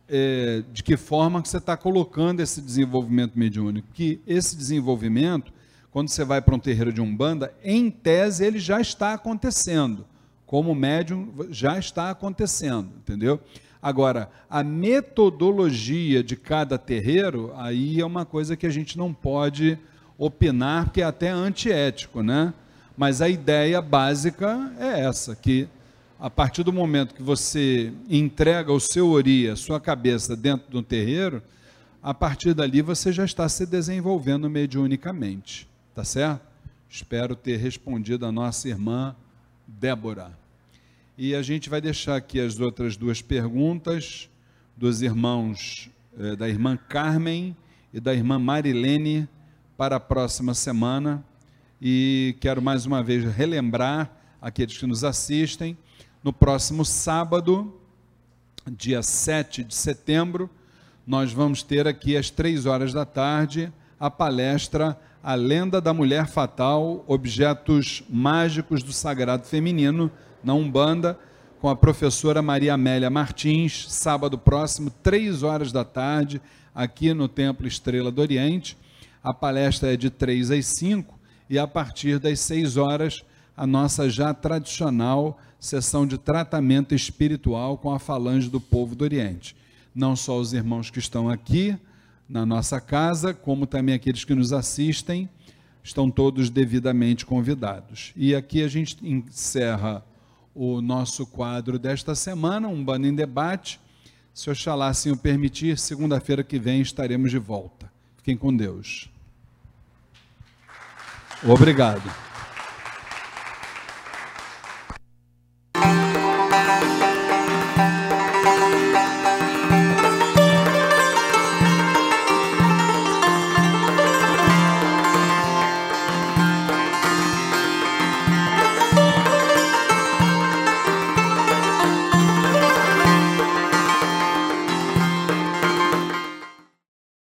é, 0.09 0.65
de 0.73 0.83
que 0.83 0.97
forma 0.97 1.43
que 1.43 1.51
você 1.51 1.59
está 1.59 1.77
colocando 1.77 2.41
esse 2.41 2.63
desenvolvimento 2.63 3.39
mediúnico, 3.39 3.89
que 3.93 4.23
esse 4.27 4.57
desenvolvimento, 4.57 5.53
quando 5.91 6.09
você 6.09 6.25
vai 6.25 6.41
para 6.41 6.55
um 6.55 6.59
terreiro 6.59 6.95
de 6.95 7.03
umbanda, 7.03 7.53
em 7.63 7.91
tese 7.91 8.43
ele 8.43 8.59
já 8.59 8.81
está 8.81 9.13
acontecendo 9.13 10.07
como 10.47 10.75
médium 10.75 11.29
já 11.51 11.79
está 11.79 12.09
acontecendo, 12.09 12.89
entendeu? 12.97 13.39
Agora, 13.83 14.31
a 14.49 14.65
metodologia 14.65 16.25
de 16.25 16.37
cada 16.37 16.79
terreiro, 16.79 17.53
aí 17.55 18.01
é 18.01 18.07
uma 18.07 18.25
coisa 18.25 18.57
que 18.57 18.67
a 18.67 18.71
gente 18.71 18.97
não 18.97 19.13
pode 19.13 19.79
opinar, 20.21 20.85
porque 20.85 21.01
é 21.01 21.05
até 21.05 21.31
antiético, 21.31 22.23
né? 22.23 22.53
Mas 22.95 23.23
a 23.23 23.29
ideia 23.31 23.81
básica 23.81 24.71
é 24.79 25.01
essa, 25.01 25.35
que 25.35 25.67
a 26.19 26.29
partir 26.29 26.63
do 26.63 26.71
momento 26.71 27.15
que 27.15 27.23
você 27.23 27.91
entrega 28.07 28.71
o 28.71 28.79
seu 28.79 29.09
ori, 29.09 29.49
a 29.49 29.57
sua 29.57 29.81
cabeça 29.81 30.37
dentro 30.37 30.71
de 30.71 30.77
um 30.77 30.83
terreiro, 30.83 31.43
a 32.03 32.13
partir 32.13 32.53
dali 32.53 32.83
você 32.83 33.11
já 33.11 33.25
está 33.25 33.49
se 33.49 33.65
desenvolvendo 33.65 34.51
mediunicamente, 34.51 35.67
tá 35.95 36.05
certo? 36.05 36.43
Espero 36.91 37.35
ter 37.35 37.57
respondido 37.57 38.27
a 38.27 38.33
nossa 38.33 38.69
irmã 38.69 39.17
Débora. 39.67 40.39
E 41.17 41.35
a 41.35 41.41
gente 41.41 41.71
vai 41.71 41.81
deixar 41.81 42.17
aqui 42.17 42.39
as 42.39 42.61
outras 42.61 42.95
duas 42.95 43.23
perguntas 43.23 44.29
dos 44.77 45.01
irmãos, 45.01 45.89
eh, 46.19 46.37
da 46.37 46.47
irmã 46.47 46.77
Carmen 46.77 47.57
e 47.95 48.01
da 48.01 48.13
irmã 48.13 48.39
Marilene, 48.39 49.27
para 49.81 49.97
a 49.97 50.01
próxima 50.01 50.53
semana. 50.53 51.25
E 51.81 52.37
quero 52.39 52.61
mais 52.61 52.85
uma 52.85 53.03
vez 53.03 53.25
relembrar 53.35 54.11
aqueles 54.39 54.77
que 54.77 54.85
nos 54.85 55.05
assistem, 55.05 55.75
no 56.23 56.35
próximo 56.35 56.85
sábado, 56.85 57.81
dia 58.73 59.03
7 59.03 59.65
de 59.65 59.75
setembro, 59.75 60.51
nós 61.07 61.33
vamos 61.33 61.63
ter 61.63 61.89
aqui 61.89 62.15
às 62.15 62.29
três 62.29 62.67
horas 62.67 62.93
da 62.93 63.07
tarde 63.07 63.73
a 63.99 64.11
palestra 64.11 65.01
A 65.23 65.35
Lenda 65.35 65.81
da 65.81 65.95
Mulher 65.95 66.27
Fatal, 66.27 67.03
Objetos 67.07 68.03
Mágicos 68.07 68.83
do 68.83 68.93
Sagrado 68.93 69.47
Feminino, 69.47 70.11
na 70.45 70.53
Umbanda, 70.53 71.19
com 71.59 71.71
a 71.71 71.75
professora 71.75 72.43
Maria 72.43 72.75
Amélia 72.75 73.09
Martins, 73.09 73.87
sábado 73.89 74.37
próximo, 74.37 74.91
três 75.03 75.43
horas 75.43 75.73
da 75.73 75.87
tarde, 75.87 76.39
aqui 76.75 77.15
no 77.15 77.27
Templo 77.29 77.67
Estrela 77.67 78.13
do 78.13 78.21
Oriente. 78.21 78.77
A 79.23 79.35
palestra 79.35 79.93
é 79.93 79.97
de 79.97 80.09
três 80.09 80.51
às 80.51 80.67
cinco 80.67 81.19
e 81.49 81.59
a 81.59 81.67
partir 81.67 82.19
das 82.19 82.41
seis 82.41 82.77
horas, 82.77 83.23
a 83.57 83.67
nossa 83.67 84.09
já 84.09 84.33
tradicional 84.33 85.39
sessão 85.59 86.07
de 86.07 86.17
tratamento 86.17 86.95
espiritual 86.95 87.77
com 87.77 87.93
a 87.93 87.99
falange 87.99 88.49
do 88.49 88.61
povo 88.61 88.95
do 88.95 89.05
Oriente. 89.05 89.55
Não 89.95 90.17
só 90.17 90.39
os 90.39 90.55
irmãos 90.55 90.89
que 90.89 90.99
estão 90.99 91.29
aqui 91.29 91.77
na 92.27 92.47
nossa 92.47 92.81
casa, 92.81 93.35
como 93.35 93.67
também 93.67 93.95
aqueles 93.95 94.25
que 94.25 94.35
nos 94.35 94.53
assistem, 94.53 95.29
estão 95.83 96.11
todos 96.11 96.49
devidamente 96.49 97.27
convidados. 97.27 98.13
E 98.17 98.35
aqui 98.35 98.63
a 98.63 98.69
gente 98.69 98.97
encerra 99.07 100.03
o 100.55 100.81
nosso 100.81 101.27
quadro 101.27 101.79
desta 101.79 102.15
semana, 102.15 102.69
um 102.69 102.83
bando 102.83 103.07
em 103.07 103.15
debate. 103.15 103.81
Se 104.33 104.49
Oxalá 104.49 104.89
assim 104.89 105.11
o 105.11 105.17
permitir, 105.17 105.77
segunda-feira 105.79 106.43
que 106.43 106.59
vem 106.59 106.81
estaremos 106.81 107.31
de 107.31 107.39
volta. 107.39 107.90
Fiquem 108.31 108.37
com 108.37 108.57
Deus. 108.57 109.11
Obrigado. 111.43 112.30